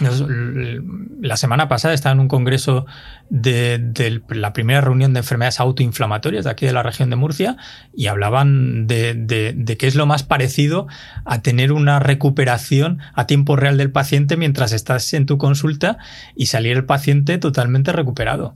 La 0.01 1.37
semana 1.37 1.69
pasada 1.69 1.95
estaba 1.95 2.13
en 2.13 2.21
un 2.21 2.29
congreso 2.29 2.87
de, 3.31 4.23
la 4.29 4.53
primera 4.53 4.81
reunión 4.81 5.13
de 5.13 5.21
enfermedades 5.21 5.61
autoinflamatorias 5.61 6.45
de 6.45 6.51
aquí 6.51 6.67
de 6.67 6.73
la 6.73 6.83
región 6.83 7.11
de 7.11 7.17
Murcia 7.17 7.57
y 7.95 8.07
hablaban 8.07 8.87
de, 8.87 9.15
de 9.15 9.77
qué 9.77 9.87
es 9.87 9.95
lo 9.95 10.07
más 10.07 10.23
parecido 10.23 10.87
a 11.25 11.43
tener 11.43 11.73
una 11.73 11.99
recuperación 11.99 12.99
a 13.15 13.27
tiempo 13.27 13.57
real 13.57 13.77
del 13.77 13.91
paciente 13.91 14.37
mientras 14.37 14.73
estás 14.73 15.13
en 15.15 15.27
tu 15.27 15.39
consulta 15.39 15.99
y 16.37 16.47
salir 16.47 16.77
el 16.77 16.85
paciente 16.85 17.39
totalmente 17.39 17.93
recuperado. 17.93 18.55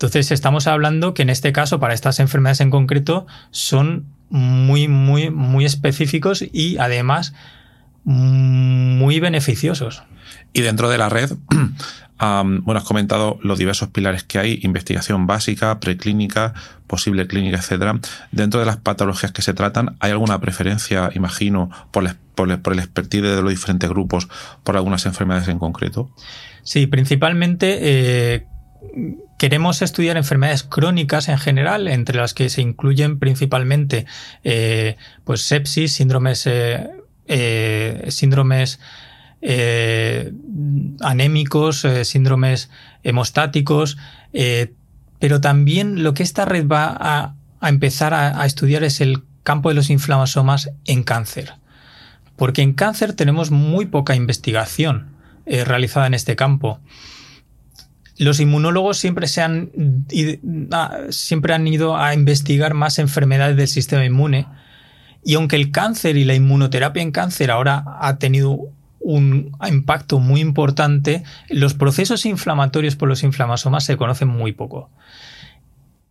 Entonces 0.00 0.30
estamos 0.30 0.66
hablando 0.66 1.12
que 1.12 1.20
en 1.20 1.28
este 1.28 1.52
caso 1.52 1.78
para 1.78 1.92
estas 1.92 2.20
enfermedades 2.20 2.60
en 2.62 2.70
concreto 2.70 3.26
son 3.50 4.06
muy, 4.30 4.88
muy, 4.88 5.28
muy 5.28 5.66
específicos 5.66 6.42
y 6.52 6.78
además 6.78 7.34
muy 8.04 9.20
beneficiosos. 9.20 10.02
Y 10.52 10.62
dentro 10.62 10.88
de 10.88 10.98
la 10.98 11.08
red, 11.08 11.30
bueno, 12.18 12.78
has 12.78 12.84
comentado 12.84 13.38
los 13.42 13.58
diversos 13.58 13.88
pilares 13.88 14.24
que 14.24 14.38
hay, 14.38 14.60
investigación 14.62 15.26
básica, 15.26 15.80
preclínica, 15.80 16.54
posible 16.86 17.26
clínica, 17.26 17.58
etcétera. 17.58 18.00
Dentro 18.32 18.60
de 18.60 18.66
las 18.66 18.76
patologías 18.76 19.32
que 19.32 19.42
se 19.42 19.54
tratan, 19.54 19.96
¿hay 20.00 20.10
alguna 20.10 20.40
preferencia, 20.40 21.10
imagino, 21.14 21.70
por, 21.90 22.16
por, 22.34 22.72
el 22.72 22.78
expertise 22.78 23.22
de 23.22 23.42
los 23.42 23.50
diferentes 23.50 23.88
grupos, 23.88 24.28
por 24.64 24.76
algunas 24.76 25.06
enfermedades 25.06 25.48
en 25.48 25.58
concreto? 25.58 26.10
Sí, 26.62 26.86
principalmente 26.86 27.78
eh, 27.80 28.46
queremos 29.38 29.80
estudiar 29.82 30.16
enfermedades 30.16 30.62
crónicas 30.62 31.28
en 31.28 31.38
general, 31.38 31.88
entre 31.88 32.18
las 32.18 32.34
que 32.34 32.50
se 32.50 32.60
incluyen 32.60 33.18
principalmente 33.18 34.06
eh, 34.44 34.96
pues 35.24 35.42
sepsis, 35.42 35.92
síndromes, 35.92 36.46
eh, 36.46 36.90
síndromes 38.08 38.80
eh, 39.42 40.32
anémicos, 41.00 41.86
eh, 41.86 42.04
síndromes 42.04 42.68
hemostáticos, 43.02 43.96
eh, 44.34 44.74
pero 45.18 45.40
también 45.40 46.02
lo 46.02 46.12
que 46.12 46.22
esta 46.22 46.44
red 46.44 46.66
va 46.66 46.94
a, 47.00 47.34
empezar 47.66 48.12
a, 48.12 48.44
estudiar 48.44 48.84
es 48.84 49.00
el 49.00 49.22
campo 49.42 49.70
de 49.70 49.74
los 49.74 49.88
inflamasomas 49.88 50.70
en 50.84 51.02
cáncer. 51.02 51.54
Porque 52.36 52.62
en 52.62 52.74
cáncer 52.74 53.14
tenemos 53.14 53.50
muy 53.50 53.86
poca 53.86 54.14
investigación 54.14 55.16
realizada 55.46 56.06
en 56.06 56.14
este 56.14 56.36
campo. 56.36 56.80
Los 58.16 58.40
inmunólogos 58.40 58.98
siempre, 58.98 59.26
se 59.26 59.42
han, 59.42 59.70
siempre 61.10 61.52
han 61.52 61.66
ido 61.66 61.96
a 61.98 62.14
investigar 62.14 62.72
más 62.72 62.98
enfermedades 62.98 63.56
del 63.56 63.68
sistema 63.68 64.04
inmune. 64.04 64.46
Y 65.24 65.34
aunque 65.34 65.56
el 65.56 65.70
cáncer 65.70 66.16
y 66.16 66.24
la 66.24 66.34
inmunoterapia 66.34 67.02
en 67.02 67.12
cáncer 67.12 67.50
ahora 67.50 67.84
ha 68.00 68.18
tenido 68.18 68.70
un 69.00 69.56
impacto 69.66 70.20
muy 70.20 70.40
importante. 70.40 71.24
Los 71.48 71.74
procesos 71.74 72.26
inflamatorios 72.26 72.96
por 72.96 73.08
los 73.08 73.22
inflamasomas 73.22 73.84
se 73.84 73.96
conocen 73.96 74.28
muy 74.28 74.52
poco. 74.52 74.90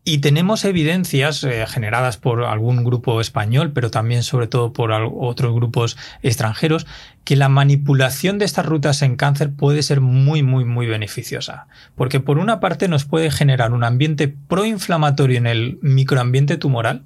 Y 0.06 0.20
tenemos 0.20 0.66
evidencias 0.66 1.44
eh, 1.44 1.66
generadas 1.68 2.18
por 2.18 2.44
algún 2.44 2.84
grupo 2.84 3.22
español, 3.22 3.74
pero 3.74 3.92
también 3.92 4.24
sobre 4.24 4.48
todo 4.48 4.74
por 4.74 4.92
otros 4.92 5.54
grupos 5.54 5.98
extranjeros, 6.24 6.88
que 7.26 7.36
la 7.36 7.48
manipulación 7.48 8.40
de 8.40 8.46
estas 8.46 8.66
rutas 8.66 9.04
en 9.04 9.18
cáncer 9.18 9.52
puede 9.54 9.84
ser 9.84 10.02
muy, 10.02 10.42
muy, 10.42 10.66
muy 10.66 10.88
beneficiosa. 10.88 11.68
Porque 11.96 12.20
por 12.20 12.40
una 12.40 12.60
parte 12.60 12.88
nos 12.88 13.06
puede 13.06 13.30
generar 13.30 13.72
un 13.72 13.84
ambiente 13.84 14.28
proinflamatorio 14.28 15.38
en 15.38 15.46
el 15.46 15.78
microambiente 15.84 16.58
tumoral, 16.58 17.04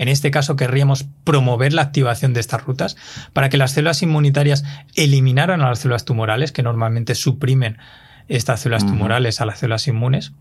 en 0.00 0.08
este 0.08 0.30
caso 0.30 0.56
querríamos 0.56 1.04
promover 1.24 1.74
la 1.74 1.82
activación 1.82 2.32
de 2.32 2.40
estas 2.40 2.64
rutas 2.64 2.96
para 3.34 3.50
que 3.50 3.58
las 3.58 3.72
células 3.72 4.02
inmunitarias 4.02 4.64
eliminaran 4.94 5.60
a 5.60 5.68
las 5.68 5.80
células 5.80 6.06
tumorales, 6.06 6.52
que 6.52 6.62
normalmente 6.62 7.14
suprimen 7.14 7.76
estas 8.26 8.60
células 8.60 8.86
tumorales 8.86 9.42
a 9.42 9.44
las 9.44 9.58
células 9.58 9.86
inmunes. 9.88 10.32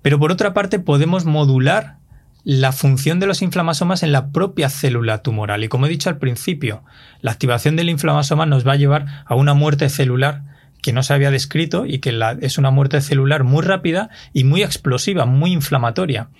Pero 0.00 0.18
por 0.18 0.32
otra 0.32 0.54
parte 0.54 0.78
podemos 0.78 1.26
modular 1.26 1.98
la 2.42 2.72
función 2.72 3.20
de 3.20 3.26
los 3.26 3.42
inflamasomas 3.42 4.02
en 4.02 4.12
la 4.12 4.30
propia 4.30 4.70
célula 4.70 5.22
tumoral. 5.22 5.62
Y 5.62 5.68
como 5.68 5.84
he 5.84 5.90
dicho 5.90 6.08
al 6.08 6.16
principio, 6.16 6.82
la 7.20 7.32
activación 7.32 7.76
del 7.76 7.90
inflamasoma 7.90 8.46
nos 8.46 8.66
va 8.66 8.72
a 8.72 8.76
llevar 8.76 9.24
a 9.26 9.34
una 9.34 9.52
muerte 9.52 9.90
celular 9.90 10.44
que 10.80 10.94
no 10.94 11.02
se 11.02 11.12
había 11.12 11.30
descrito 11.30 11.84
y 11.84 11.98
que 11.98 12.18
es 12.40 12.56
una 12.56 12.70
muerte 12.70 13.02
celular 13.02 13.44
muy 13.44 13.62
rápida 13.62 14.08
y 14.32 14.44
muy 14.44 14.62
explosiva, 14.62 15.26
muy 15.26 15.52
inflamatoria 15.52 16.30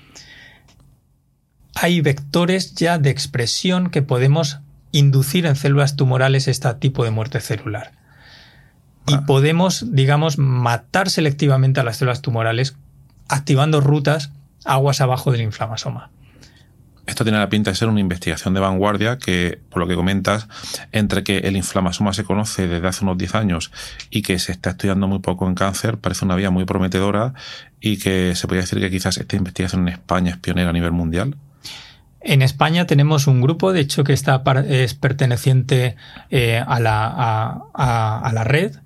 hay 1.81 2.03
vectores 2.03 2.75
ya 2.75 2.99
de 2.99 3.09
expresión 3.09 3.89
que 3.89 4.03
podemos 4.03 4.61
inducir 4.93 5.47
en 5.47 5.57
células 5.57 5.97
tumorales 5.97 6.47
este 6.47 6.73
tipo 6.75 7.05
de 7.05 7.11
muerte 7.11 7.41
celular. 7.41 7.93
Y 9.07 9.15
ah. 9.15 9.25
podemos, 9.27 9.95
digamos, 9.95 10.37
matar 10.37 11.09
selectivamente 11.09 11.81
a 11.81 11.85
las 11.85 11.97
células 11.97 12.21
tumorales 12.21 12.77
activando 13.29 13.81
rutas 13.81 14.31
aguas 14.67 15.01
abajo 15.01 15.33
del 15.33 15.41
inflamasoma. 15.41 16.11
Esto 17.07 17.25
tiene 17.25 17.39
la 17.39 17.49
pinta 17.49 17.71
de 17.71 17.77
ser 17.77 17.89
una 17.89 17.99
investigación 17.99 18.53
de 18.53 18.61
vanguardia 18.61 19.19
que, 19.19 19.59
por 19.71 19.81
lo 19.81 19.89
que 19.89 19.97
comentas, 19.97 20.49
entre 20.93 21.25
que 21.25 21.39
el 21.39 21.57
inflamasoma 21.57 22.13
se 22.13 22.25
conoce 22.25 22.69
desde 22.69 22.87
hace 22.87 23.05
unos 23.05 23.17
10 23.17 23.35
años 23.37 23.73
y 24.11 24.21
que 24.21 24.39
se 24.39 24.53
está 24.53 24.71
estudiando 24.71 25.09
muy 25.09 25.21
poco 25.21 25.49
en 25.49 25.55
cáncer, 25.55 25.97
parece 25.97 26.27
una 26.27 26.37
vía 26.37 26.51
muy 26.51 26.67
prometedora 26.67 27.33
y 27.81 27.97
que 27.97 28.35
se 28.37 28.47
podría 28.47 28.61
decir 28.61 28.81
que 28.81 28.91
quizás 28.91 29.17
esta 29.17 29.35
investigación 29.35 29.89
en 29.89 29.95
España 29.95 30.33
es 30.33 30.37
pionera 30.37 30.71
a 30.71 30.73
nivel 30.75 30.93
mundial. 30.93 31.37
En 32.21 32.43
España 32.43 32.87
tenemos 32.87 33.27
un 33.27 33.41
grupo, 33.41 33.73
de 33.73 33.81
hecho, 33.81 34.05
que 34.05 34.13
está, 34.13 34.43
es 34.69 34.95
perteneciente 34.95 35.97
eh, 36.31 36.63
a, 36.65 36.79
la, 36.81 37.63
a, 37.75 38.31
la, 38.33 38.45
red, 38.45 38.77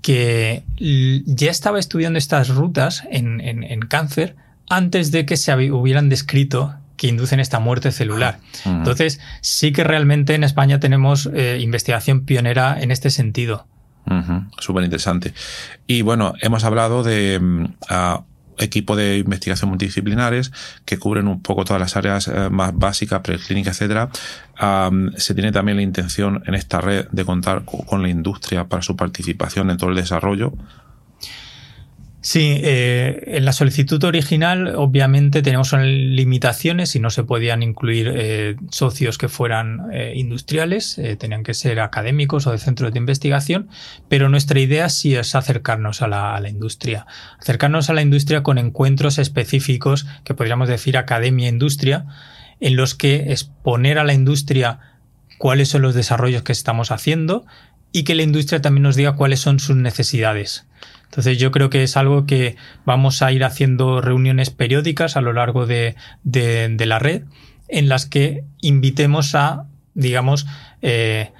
que 0.00 0.64
ya 0.78 1.50
estaba 1.50 1.78
estudiando 1.78 2.18
estas 2.18 2.48
rutas 2.48 3.04
en, 3.10 3.40
en, 3.40 3.80
cáncer 3.80 4.36
antes 4.70 5.10
de 5.10 5.26
que 5.26 5.36
se 5.36 5.54
hubieran 5.70 6.08
descrito 6.08 6.74
que 6.96 7.08
inducen 7.08 7.40
esta 7.40 7.60
muerte 7.60 7.92
celular. 7.92 8.40
Ah, 8.64 8.70
Entonces, 8.78 9.20
sí 9.42 9.72
que 9.72 9.84
realmente 9.84 10.34
en 10.34 10.42
España 10.42 10.80
tenemos 10.80 11.28
eh, 11.32 11.58
investigación 11.60 12.24
pionera 12.24 12.78
en 12.80 12.90
este 12.90 13.10
sentido. 13.10 13.66
Súper 14.58 14.84
interesante. 14.84 15.34
Y 15.86 16.00
bueno, 16.00 16.32
hemos 16.40 16.64
hablado 16.64 17.02
de 17.02 17.38
mm, 17.38 17.74
equipo 18.58 18.96
de 18.96 19.18
investigación 19.18 19.70
multidisciplinares 19.70 20.52
que 20.84 20.98
cubren 20.98 21.28
un 21.28 21.42
poco 21.42 21.64
todas 21.64 21.80
las 21.80 21.96
áreas 21.96 22.28
eh, 22.28 22.48
más 22.50 22.76
básicas, 22.76 23.20
preclínica, 23.20 23.70
etcétera. 23.70 24.10
se 25.16 25.34
tiene 25.34 25.52
también 25.52 25.76
la 25.76 25.82
intención 25.82 26.42
en 26.46 26.54
esta 26.54 26.80
red 26.80 27.06
de 27.10 27.24
contar 27.24 27.64
con 27.64 28.02
la 28.02 28.08
industria 28.08 28.64
para 28.68 28.82
su 28.82 28.96
participación 28.96 29.70
en 29.70 29.76
todo 29.76 29.90
el 29.90 29.96
desarrollo. 29.96 30.52
Sí, 32.30 32.60
eh, 32.62 33.22
en 33.38 33.46
la 33.46 33.54
solicitud 33.54 34.04
original 34.04 34.74
obviamente 34.76 35.40
tenemos 35.40 35.72
limitaciones 35.72 36.94
y 36.94 37.00
no 37.00 37.08
se 37.08 37.24
podían 37.24 37.62
incluir 37.62 38.12
eh, 38.14 38.56
socios 38.70 39.16
que 39.16 39.28
fueran 39.28 39.88
eh, 39.94 40.12
industriales, 40.14 41.00
tenían 41.18 41.42
que 41.42 41.54
ser 41.54 41.80
académicos 41.80 42.46
o 42.46 42.52
de 42.52 42.58
centros 42.58 42.92
de 42.92 42.98
investigación, 42.98 43.70
pero 44.10 44.28
nuestra 44.28 44.60
idea 44.60 44.90
sí 44.90 45.14
es 45.14 45.34
acercarnos 45.34 46.02
a 46.02 46.08
la, 46.08 46.36
a 46.36 46.40
la 46.40 46.50
industria, 46.50 47.06
acercarnos 47.40 47.88
a 47.88 47.94
la 47.94 48.02
industria 48.02 48.42
con 48.42 48.58
encuentros 48.58 49.16
específicos 49.16 50.06
que 50.24 50.34
podríamos 50.34 50.68
decir 50.68 50.98
academia-industria, 50.98 52.04
en 52.60 52.76
los 52.76 52.94
que 52.94 53.32
exponer 53.32 53.98
a 53.98 54.04
la 54.04 54.12
industria 54.12 54.80
cuáles 55.38 55.70
son 55.70 55.80
los 55.80 55.94
desarrollos 55.94 56.42
que 56.42 56.52
estamos 56.52 56.90
haciendo 56.90 57.46
y 57.90 58.04
que 58.04 58.14
la 58.14 58.22
industria 58.22 58.60
también 58.60 58.82
nos 58.82 58.96
diga 58.96 59.16
cuáles 59.16 59.40
son 59.40 59.60
sus 59.60 59.76
necesidades. 59.76 60.66
Entonces 61.10 61.38
yo 61.38 61.50
creo 61.50 61.70
que 61.70 61.82
es 61.82 61.96
algo 61.96 62.26
que 62.26 62.56
vamos 62.84 63.22
a 63.22 63.32
ir 63.32 63.44
haciendo 63.44 64.00
reuniones 64.00 64.50
periódicas 64.50 65.16
a 65.16 65.22
lo 65.22 65.32
largo 65.32 65.66
de, 65.66 65.96
la 66.24 66.98
red 66.98 67.22
en 67.68 67.88
las 67.88 68.06
que 68.06 68.44
invitemos 68.60 69.34
a, 69.34 69.66
digamos, 69.94 70.46
eh, 70.82 71.32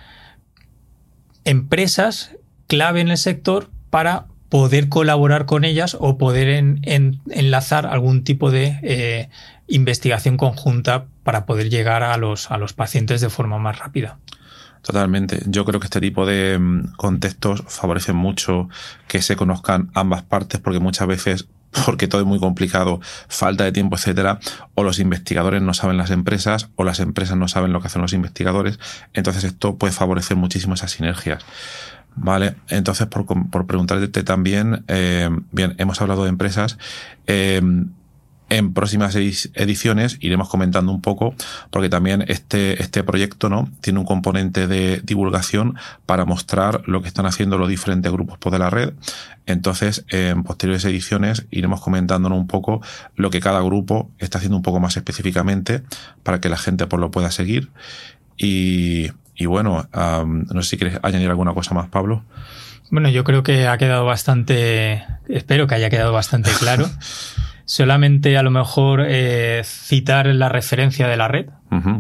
empresas 1.44 2.36
clave 2.66 3.00
en 3.00 3.08
el 3.08 3.18
sector 3.18 3.70
para 3.90 4.26
poder 4.48 4.88
colaborar 4.88 5.44
con 5.44 5.64
ellas 5.64 5.96
o 5.98 6.16
poder 6.16 6.48
enlazar 6.48 7.86
algún 7.86 8.24
tipo 8.24 8.50
de 8.50 8.78
eh, 8.82 9.28
investigación 9.66 10.38
conjunta 10.38 11.06
para 11.22 11.44
poder 11.44 11.68
llegar 11.68 12.02
a 12.02 12.16
los, 12.16 12.50
a 12.50 12.56
los 12.56 12.72
pacientes 12.72 13.20
de 13.20 13.28
forma 13.28 13.58
más 13.58 13.78
rápida. 13.78 14.18
Totalmente. 14.82 15.42
Yo 15.46 15.64
creo 15.64 15.80
que 15.80 15.86
este 15.86 16.00
tipo 16.00 16.24
de 16.24 16.58
mm, 16.58 16.92
contextos 16.96 17.62
favorecen 17.66 18.16
mucho 18.16 18.68
que 19.06 19.22
se 19.22 19.36
conozcan 19.36 19.90
ambas 19.94 20.22
partes 20.22 20.60
porque 20.60 20.80
muchas 20.80 21.08
veces 21.08 21.48
porque 21.86 22.08
todo 22.08 22.20
es 22.20 22.26
muy 22.26 22.38
complicado, 22.38 23.00
falta 23.28 23.64
de 23.64 23.72
tiempo, 23.72 23.96
etcétera, 23.96 24.40
o 24.74 24.84
los 24.84 24.98
investigadores 24.98 25.62
no 25.62 25.74
saben 25.74 25.96
las 25.96 26.10
empresas, 26.10 26.70
o 26.76 26.84
las 26.84 27.00
empresas 27.00 27.36
no 27.36 27.48
saben 27.48 27.72
lo 27.72 27.80
que 27.80 27.88
hacen 27.88 28.02
los 28.02 28.12
investigadores. 28.12 28.78
Entonces, 29.12 29.44
esto 29.44 29.76
puede 29.76 29.92
favorecer 29.92 30.36
muchísimo 30.36 30.74
esas 30.74 30.92
sinergias. 30.92 31.44
Vale, 32.20 32.56
entonces 32.68 33.06
por, 33.06 33.26
por 33.26 33.66
preguntarte 33.66 34.24
también, 34.24 34.82
eh, 34.88 35.30
bien, 35.52 35.74
hemos 35.78 36.00
hablado 36.00 36.24
de 36.24 36.30
empresas. 36.30 36.76
Eh, 37.28 37.62
en 38.48 38.72
próximas 38.72 39.14
ediciones 39.14 40.16
iremos 40.20 40.48
comentando 40.48 40.90
un 40.90 41.02
poco, 41.02 41.34
porque 41.70 41.88
también 41.88 42.24
este, 42.28 42.82
este 42.82 43.04
proyecto 43.04 43.48
¿no? 43.48 43.68
tiene 43.80 43.98
un 43.98 44.06
componente 44.06 44.66
de 44.66 45.00
divulgación 45.04 45.76
para 46.06 46.24
mostrar 46.24 46.82
lo 46.86 47.02
que 47.02 47.08
están 47.08 47.26
haciendo 47.26 47.58
los 47.58 47.68
diferentes 47.68 48.10
grupos 48.10 48.50
de 48.50 48.58
la 48.58 48.70
red. 48.70 48.94
Entonces, 49.46 50.04
en 50.08 50.44
posteriores 50.44 50.84
ediciones 50.84 51.46
iremos 51.50 51.80
comentándonos 51.80 52.38
un 52.38 52.46
poco 52.46 52.80
lo 53.16 53.30
que 53.30 53.40
cada 53.40 53.60
grupo 53.60 54.10
está 54.18 54.38
haciendo 54.38 54.56
un 54.56 54.62
poco 54.62 54.80
más 54.80 54.96
específicamente 54.96 55.82
para 56.22 56.40
que 56.40 56.48
la 56.48 56.56
gente 56.56 56.86
pues, 56.86 57.00
lo 57.00 57.10
pueda 57.10 57.30
seguir. 57.30 57.70
Y, 58.36 59.10
y 59.34 59.46
bueno, 59.46 59.88
no 59.92 60.62
sé 60.62 60.70
si 60.70 60.76
quieres 60.78 60.98
añadir 61.02 61.28
alguna 61.28 61.54
cosa 61.54 61.74
más, 61.74 61.88
Pablo. 61.88 62.24
Bueno, 62.90 63.10
yo 63.10 63.24
creo 63.24 63.42
que 63.42 63.66
ha 63.68 63.76
quedado 63.76 64.06
bastante, 64.06 65.04
espero 65.28 65.66
que 65.66 65.74
haya 65.74 65.90
quedado 65.90 66.12
bastante 66.12 66.50
claro. 66.58 66.88
Solamente 67.68 68.38
a 68.38 68.42
lo 68.42 68.50
mejor 68.50 69.04
eh, 69.06 69.60
citar 69.62 70.26
la 70.28 70.48
referencia 70.48 71.06
de 71.06 71.18
la 71.18 71.28
red, 71.28 71.50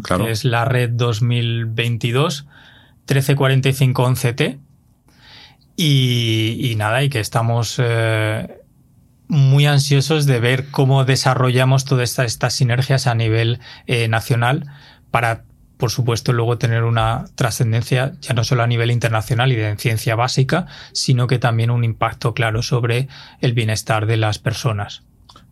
que 0.02 0.30
es 0.30 0.46
la 0.46 0.64
red 0.64 0.88
2022 0.88 2.46
134511T. 3.06 4.60
Y, 5.76 6.58
y 6.58 6.74
nada, 6.76 7.02
y 7.02 7.10
que 7.10 7.20
estamos 7.20 7.76
eh, 7.84 8.62
muy 9.28 9.66
ansiosos 9.66 10.24
de 10.24 10.40
ver 10.40 10.70
cómo 10.70 11.04
desarrollamos 11.04 11.84
todas 11.84 12.18
estas 12.18 12.54
sinergias 12.54 13.06
a 13.06 13.14
nivel 13.14 13.60
eh, 13.86 14.08
nacional 14.08 14.64
para 15.10 15.44
por 15.76 15.90
supuesto, 15.90 16.32
luego 16.32 16.56
tener 16.56 16.82
una 16.82 17.26
trascendencia 17.36 18.14
ya 18.22 18.34
no 18.34 18.42
solo 18.42 18.62
a 18.62 18.66
nivel 18.66 18.90
internacional 18.90 19.52
y 19.52 19.56
de 19.56 19.76
ciencia 19.76 20.16
básica, 20.16 20.66
sino 20.92 21.26
que 21.26 21.38
también 21.38 21.70
un 21.70 21.84
impacto 21.84 22.32
claro 22.32 22.62
sobre 22.62 23.06
el 23.42 23.52
bienestar 23.52 24.06
de 24.06 24.16
las 24.16 24.40
personas. 24.40 25.04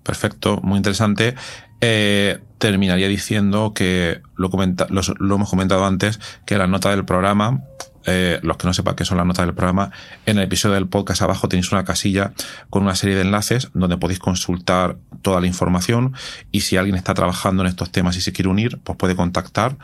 Perfecto, 0.07 0.61
muy 0.62 0.76
interesante. 0.76 1.34
Eh, 1.80 2.38
terminaría 2.59 3.09
diciendo 3.09 3.74
que 3.74 4.20
lo, 4.36 4.48
lo, 4.48 5.34
hemos 5.34 5.50
comentado 5.50 5.84
antes, 5.84 6.20
que 6.46 6.57
la 6.57 6.68
nota 6.68 6.90
del 6.90 7.04
programa, 7.04 7.64
eh, 8.07 8.38
los 8.42 8.57
que 8.57 8.68
no 8.68 8.72
sepan 8.72 8.94
qué 8.94 9.04
son 9.04 9.18
las 9.18 9.26
notas 9.26 9.46
del 9.46 9.54
programa, 9.54 9.90
en 10.24 10.38
el 10.38 10.44
episodio 10.44 10.76
del 10.76 10.86
podcast 10.86 11.22
abajo 11.22 11.48
tenéis 11.48 11.72
una 11.72 11.84
casilla 11.84 12.32
con 12.70 12.84
una 12.84 12.94
serie 12.94 13.16
de 13.16 13.22
enlaces 13.22 13.68
donde 13.74 13.98
podéis 13.98 14.20
consultar 14.20 14.96
toda 15.22 15.40
la 15.40 15.48
información 15.48 16.14
y 16.52 16.61
si 16.61 16.76
alguien 16.76 16.94
está 16.94 17.12
trabajando 17.12 17.64
en 17.64 17.68
estos 17.68 17.90
temas 17.90 18.16
y 18.16 18.20
se 18.20 18.32
quiere 18.32 18.48
unir, 18.48 18.78
pues 18.84 18.96
puede 18.96 19.16
contactar 19.16 19.76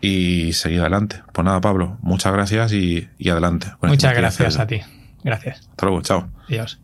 y 0.00 0.54
seguir 0.54 0.80
adelante. 0.80 1.22
Pues 1.32 1.44
nada, 1.44 1.60
Pablo, 1.60 1.98
muchas 2.02 2.32
gracias 2.32 2.72
y, 2.72 3.08
y 3.16 3.28
adelante. 3.28 3.68
Muchas 3.80 4.12
gracias 4.16 4.58
a 4.58 4.66
ti. 4.66 4.80
Gracias. 5.22 5.60
Hasta 5.70 5.86
luego, 5.86 6.02
chao. 6.02 6.28
Adiós. 6.48 6.81